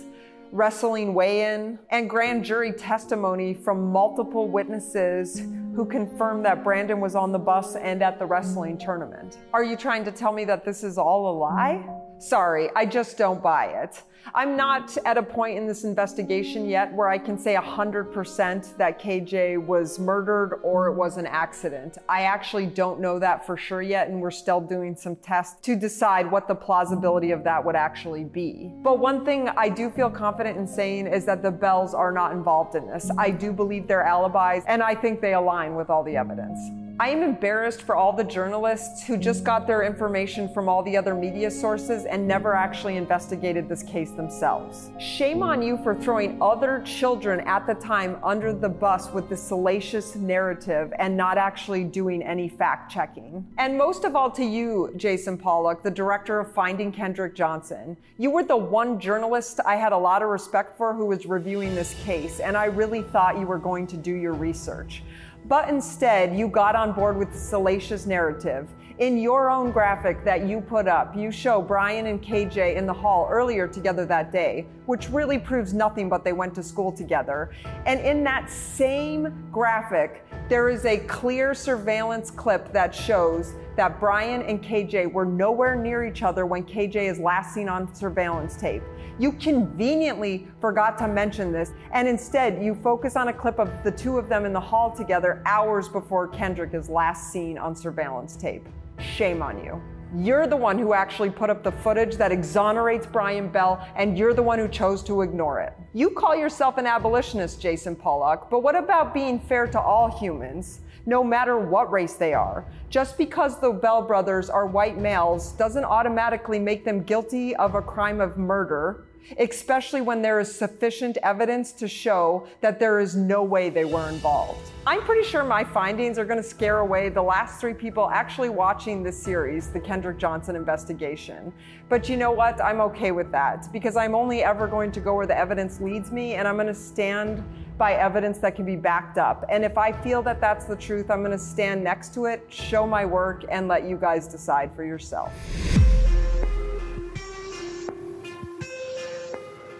wrestling 0.53 1.15
weigh 1.15 1.51
in, 1.51 1.79
and 1.89 2.07
grand 2.07 2.45
jury 2.45 2.71
testimony 2.71 3.55
from 3.55 3.91
multiple 3.91 4.47
witnesses 4.47 5.39
who 5.75 5.83
confirmed 5.83 6.45
that 6.45 6.63
Branden 6.63 6.99
was 6.99 7.15
on 7.15 7.31
the 7.31 7.39
bus 7.39 7.75
and 7.75 8.03
at 8.03 8.19
the 8.19 8.25
wrestling 8.27 8.77
tournament. 8.77 9.39
Are 9.51 9.63
you 9.63 9.75
trying 9.75 10.05
to 10.05 10.11
tell 10.11 10.31
me 10.31 10.45
that 10.45 10.63
this 10.63 10.83
is 10.83 10.99
all 10.99 11.31
a 11.31 11.35
lie? 11.35 11.83
Sorry, 12.19 12.69
I 12.75 12.85
just 12.85 13.17
don't 13.17 13.41
buy 13.41 13.65
it. 13.65 14.01
I'm 14.33 14.55
not 14.55 14.97
at 15.05 15.17
a 15.17 15.23
point 15.23 15.57
in 15.57 15.67
this 15.67 15.83
investigation 15.83 16.67
yet 16.67 16.93
where 16.93 17.09
I 17.09 17.17
can 17.17 17.37
say 17.37 17.55
100% 17.55 18.77
that 18.77 19.01
KJ 19.01 19.65
was 19.65 19.99
murdered 19.99 20.61
or 20.63 20.87
it 20.87 20.93
was 20.93 21.17
an 21.17 21.27
accident. 21.27 21.97
I 22.07 22.23
actually 22.23 22.67
don't 22.67 22.99
know 22.99 23.19
that 23.19 23.45
for 23.45 23.57
sure 23.57 23.81
yet, 23.81 24.07
and 24.07 24.21
we're 24.21 24.31
still 24.31 24.61
doing 24.61 24.95
some 24.95 25.17
tests 25.17 25.59
to 25.63 25.75
decide 25.75 26.29
what 26.31 26.47
the 26.47 26.55
plausibility 26.55 27.31
of 27.31 27.43
that 27.43 27.63
would 27.63 27.75
actually 27.75 28.23
be. 28.23 28.71
But 28.81 28.99
one 28.99 29.25
thing 29.25 29.49
I 29.49 29.69
do 29.69 29.89
feel 29.89 30.09
confident 30.09 30.57
in 30.57 30.67
saying 30.67 31.07
is 31.07 31.25
that 31.25 31.43
the 31.43 31.51
Bells 31.51 31.93
are 31.93 32.11
not 32.11 32.31
involved 32.31 32.75
in 32.75 32.87
this. 32.87 33.11
I 33.17 33.29
do 33.29 33.51
believe 33.51 33.87
their 33.87 34.03
alibis, 34.03 34.63
and 34.67 34.81
I 34.81 34.95
think 34.95 35.19
they 35.19 35.33
align 35.33 35.75
with 35.75 35.89
all 35.89 36.03
the 36.03 36.15
evidence. 36.15 36.59
I 36.99 37.09
am 37.09 37.23
embarrassed 37.23 37.81
for 37.81 37.95
all 37.95 38.13
the 38.13 38.23
journalists 38.23 39.01
who 39.01 39.17
just 39.17 39.43
got 39.43 39.65
their 39.65 39.81
information 39.81 40.47
from 40.47 40.69
all 40.69 40.83
the 40.83 40.95
other 40.95 41.15
media 41.15 41.49
sources 41.49 42.05
and 42.05 42.27
never 42.27 42.53
actually 42.53 42.97
investigated 42.97 43.67
this 43.67 43.81
case 43.81 44.11
themselves. 44.11 44.91
Shame 44.99 45.41
on 45.41 45.63
you 45.63 45.79
for 45.81 45.95
throwing 45.95 46.39
other 46.39 46.83
children 46.85 47.39
at 47.47 47.65
the 47.65 47.73
time 47.73 48.17
under 48.23 48.53
the 48.53 48.69
bus 48.69 49.11
with 49.11 49.27
the 49.27 49.35
salacious 49.35 50.15
narrative 50.15 50.93
and 50.99 51.17
not 51.17 51.39
actually 51.39 51.83
doing 51.83 52.21
any 52.21 52.47
fact 52.47 52.91
checking. 52.91 53.43
And 53.57 53.75
most 53.75 54.03
of 54.03 54.15
all 54.15 54.29
to 54.29 54.43
you, 54.45 54.93
Jason 54.95 55.35
Pollock, 55.35 55.81
the 55.81 55.91
director 55.91 56.39
of 56.39 56.53
Finding 56.53 56.91
Kendrick 56.91 57.33
Johnson. 57.33 57.97
You 58.19 58.29
were 58.29 58.43
the 58.43 58.55
one 58.55 58.99
journalist 58.99 59.59
I 59.65 59.77
had 59.77 59.93
a 59.93 59.97
lot 59.97 60.21
of 60.21 60.29
respect 60.29 60.77
for 60.77 60.93
who 60.93 61.07
was 61.07 61.25
reviewing 61.25 61.73
this 61.73 61.95
case, 62.03 62.39
and 62.39 62.55
I 62.55 62.65
really 62.65 63.01
thought 63.01 63.39
you 63.39 63.47
were 63.47 63.57
going 63.57 63.87
to 63.87 63.97
do 63.97 64.13
your 64.13 64.33
research. 64.33 65.01
But 65.45 65.69
instead, 65.69 66.35
you 66.37 66.47
got 66.47 66.75
on 66.75 66.93
board 66.93 67.17
with 67.17 67.33
the 67.33 67.39
salacious 67.39 68.05
narrative. 68.05 68.69
In 68.99 69.17
your 69.17 69.49
own 69.49 69.71
graphic 69.71 70.23
that 70.23 70.47
you 70.47 70.61
put 70.61 70.87
up, 70.87 71.15
you 71.15 71.31
show 71.31 71.61
Brian 71.61 72.05
and 72.05 72.21
KJ 72.21 72.75
in 72.75 72.85
the 72.85 72.93
hall 72.93 73.27
earlier 73.29 73.67
together 73.67 74.05
that 74.05 74.31
day, 74.31 74.67
which 74.85 75.09
really 75.09 75.39
proves 75.39 75.73
nothing 75.73 76.09
but 76.09 76.23
they 76.23 76.33
went 76.33 76.53
to 76.55 76.63
school 76.63 76.91
together. 76.91 77.51
And 77.85 77.99
in 77.99 78.23
that 78.23 78.49
same 78.49 79.47
graphic, 79.51 80.25
there 80.49 80.69
is 80.69 80.85
a 80.85 80.97
clear 80.99 81.53
surveillance 81.53 82.29
clip 82.29 82.71
that 82.73 82.93
shows 82.93 83.53
that 83.75 83.99
Brian 83.99 84.41
and 84.43 84.61
KJ 84.61 85.11
were 85.11 85.25
nowhere 85.25 85.75
near 85.75 86.05
each 86.05 86.21
other 86.21 86.45
when 86.45 86.63
KJ 86.63 86.95
is 86.95 87.19
last 87.19 87.53
seen 87.53 87.69
on 87.69 87.93
surveillance 87.95 88.55
tape. 88.55 88.83
You 89.19 89.31
conveniently 89.33 90.47
forgot 90.59 90.97
to 90.99 91.07
mention 91.07 91.51
this, 91.51 91.71
and 91.91 92.07
instead 92.07 92.63
you 92.63 92.75
focus 92.75 93.15
on 93.15 93.27
a 93.27 93.33
clip 93.33 93.59
of 93.59 93.69
the 93.83 93.91
two 93.91 94.17
of 94.17 94.27
them 94.27 94.45
in 94.45 94.53
the 94.53 94.59
hall 94.59 94.91
together 94.91 95.41
hours 95.45 95.87
before 95.87 96.27
Kendrick 96.27 96.73
is 96.73 96.89
last 96.89 97.31
seen 97.31 97.57
on 97.57 97.75
surveillance 97.75 98.35
tape. 98.35 98.67
Shame 98.99 99.41
on 99.41 99.63
you. 99.63 99.81
You're 100.15 100.45
the 100.45 100.55
one 100.55 100.77
who 100.77 100.93
actually 100.93 101.31
put 101.31 101.49
up 101.49 101.63
the 101.63 101.71
footage 101.71 102.17
that 102.17 102.31
exonerates 102.31 103.07
Brian 103.07 103.49
Bell, 103.49 103.83
and 103.95 104.15
you're 104.15 104.35
the 104.35 104.43
one 104.43 104.59
who 104.59 104.67
chose 104.67 105.01
to 105.03 105.23
ignore 105.23 105.59
it. 105.59 105.73
You 105.93 106.11
call 106.11 106.35
yourself 106.35 106.77
an 106.77 106.85
abolitionist, 106.85 107.59
Jason 107.59 107.95
Pollock, 107.95 108.49
but 108.51 108.61
what 108.61 108.75
about 108.75 109.13
being 109.13 109.39
fair 109.39 109.65
to 109.67 109.79
all 109.79 110.15
humans? 110.19 110.81
no 111.05 111.23
matter 111.23 111.59
what 111.59 111.91
race 111.91 112.13
they 112.13 112.33
are. 112.33 112.65
Just 112.89 113.17
because 113.17 113.59
the 113.59 113.71
Bell 113.71 114.01
brothers 114.01 114.49
are 114.49 114.65
white 114.65 114.97
males 114.97 115.51
doesn't 115.53 115.83
automatically 115.83 116.59
make 116.59 116.85
them 116.85 117.03
guilty 117.03 117.55
of 117.57 117.75
a 117.75 117.81
crime 117.81 118.21
of 118.21 118.37
murder, 118.37 119.03
especially 119.37 120.01
when 120.01 120.21
there 120.21 120.39
is 120.39 120.53
sufficient 120.53 121.17
evidence 121.23 121.71
to 121.73 121.87
show 121.87 122.47
that 122.61 122.79
there 122.79 122.99
is 122.99 123.15
no 123.15 123.43
way 123.43 123.69
they 123.69 123.85
were 123.85 124.09
involved. 124.09 124.71
I'm 124.85 125.01
pretty 125.01 125.27
sure 125.27 125.43
my 125.43 125.63
findings 125.63 126.17
are 126.19 126.25
going 126.25 126.41
to 126.41 126.47
scare 126.47 126.79
away 126.79 127.09
the 127.09 127.21
last 127.21 127.59
three 127.61 127.73
people 127.73 128.09
actually 128.09 128.49
watching 128.49 129.01
this 129.03 129.21
series, 129.21 129.69
the 129.69 129.79
Kendrick 129.79 130.17
Johnson 130.17 130.55
investigation. 130.55 131.53
But 131.89 132.09
you 132.09 132.17
know 132.17 132.31
what? 132.31 132.61
I'm 132.61 132.81
okay 132.81 133.11
with 133.11 133.31
that 133.31 133.71
because 133.71 133.95
I'm 133.95 134.15
only 134.15 134.43
ever 134.43 134.67
going 134.67 134.91
to 134.91 134.99
go 134.99 135.15
where 135.15 135.27
the 135.27 135.37
evidence 135.37 135.79
leads 135.79 136.11
me 136.11 136.35
and 136.35 136.47
I'm 136.47 136.55
going 136.55 136.67
to 136.67 136.73
stand 136.73 137.43
by 137.77 137.93
evidence 137.93 138.37
that 138.39 138.55
can 138.55 138.65
be 138.65 138.75
backed 138.75 139.17
up. 139.17 139.45
And 139.49 139.63
if 139.63 139.77
I 139.77 139.91
feel 139.91 140.21
that 140.23 140.39
that's 140.39 140.65
the 140.65 140.75
truth, 140.75 141.09
I'm 141.09 141.19
going 141.19 141.31
to 141.31 141.37
stand 141.39 141.83
next 141.83 142.13
to 142.15 142.25
it, 142.25 142.45
show 142.49 142.85
my 142.85 143.05
work, 143.05 143.45
and 143.49 143.67
let 143.67 143.85
you 143.85 143.97
guys 143.97 144.27
decide 144.27 144.73
for 144.75 144.83
yourself. 144.83 145.33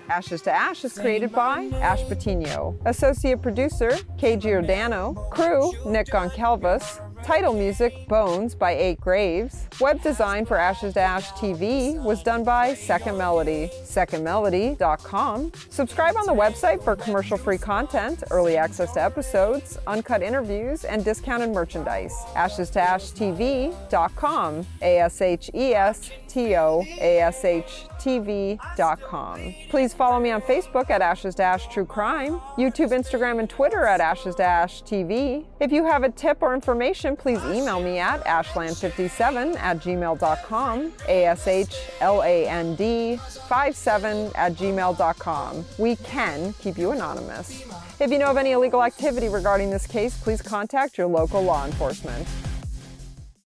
Ashes 0.10 0.42
to 0.44 0.52
Ash 0.52 0.84
is 0.84 0.98
created 0.98 1.32
by 1.32 1.70
Ash 1.76 2.04
Patino. 2.08 2.78
Associate 2.86 3.42
producer, 3.42 3.98
Kay 4.18 4.38
Giordano. 4.38 5.14
Crew, 5.32 5.72
Nick 5.86 6.08
Goncalves. 6.08 7.02
Title 7.24 7.54
music, 7.54 8.06
Bones 8.10 8.54
by 8.54 8.74
Eight 8.74 9.00
Graves. 9.00 9.70
Web 9.80 10.02
design 10.02 10.46
for 10.46 10.58
Ashes 10.58 10.94
to 10.96 11.00
Ash 11.00 11.32
TV 11.32 11.96
was 12.04 12.22
done 12.22 12.44
by 12.44 12.74
Second 12.74 13.18
Melody, 13.18 13.70
secondmelody.com. 13.86 15.54
Subscribe 15.70 16.18
on 16.18 16.26
the 16.26 16.34
website 16.34 16.84
for 16.84 16.98
commercial 16.98 17.38
free 17.38 17.58
content, 17.58 18.24
early 18.30 18.58
access 18.58 18.92
to 18.94 19.02
episodes, 19.02 19.78
uncut 19.88 20.22
interviews, 20.22 20.84
and 20.84 21.06
discounted 21.06 21.52
merchandise. 21.52 22.14
Ashes 22.36 22.70
to 22.72 22.82
Ash 22.82 23.12
TV.com, 23.12 24.68
A 24.82 25.00
S 25.00 25.22
H 25.22 25.50
E 25.54 25.74
S 25.74 26.12
T 26.34 26.56
O 26.56 26.84
A 27.00 27.20
S 27.20 27.46
H 27.46 27.86
TV.com. 28.00 29.56
Please 29.70 29.94
follow 29.94 30.20
me 30.20 30.32
on 30.32 30.42
Facebook 30.42 30.90
at 30.90 31.02
Ashes 31.02 31.36
Dash 31.36 31.68
True 31.68 31.86
Crime, 31.86 32.40
YouTube, 32.58 32.92
Instagram, 32.92 33.40
and 33.40 33.50
Twitter 33.50 33.86
at 33.86 34.02
Ashes 34.02 34.36
Dash 34.36 34.84
TV. 34.84 35.46
If 35.60 35.72
you 35.72 35.86
have 35.86 36.04
a 36.04 36.10
tip 36.10 36.40
or 36.42 36.54
information, 36.54 36.74
information, 36.74 37.16
please 37.16 37.40
email 37.46 37.80
me 37.80 38.00
at 38.00 38.24
ashland57 38.26 39.56
at 39.58 39.78
gmail.com, 39.80 40.92
A-S-H-L-A-N-D 41.08 41.70
57 43.18 44.32
at 44.36 44.54
gmail.com. 44.54 45.66
We 45.78 45.96
can 45.98 46.54
keep 46.54 46.78
you 46.78 46.92
anonymous. 46.92 47.64
If 48.00 48.12
you 48.12 48.18
know 48.18 48.32
of 48.32 48.38
any 48.38 48.52
illegal 48.52 48.84
activity 48.84 49.30
regarding 49.30 49.70
this 49.70 49.86
case, 49.88 50.18
please 50.18 50.42
contact 50.42 50.98
your 50.98 51.08
local 51.08 51.42
law 51.42 51.66
enforcement. 51.66 52.28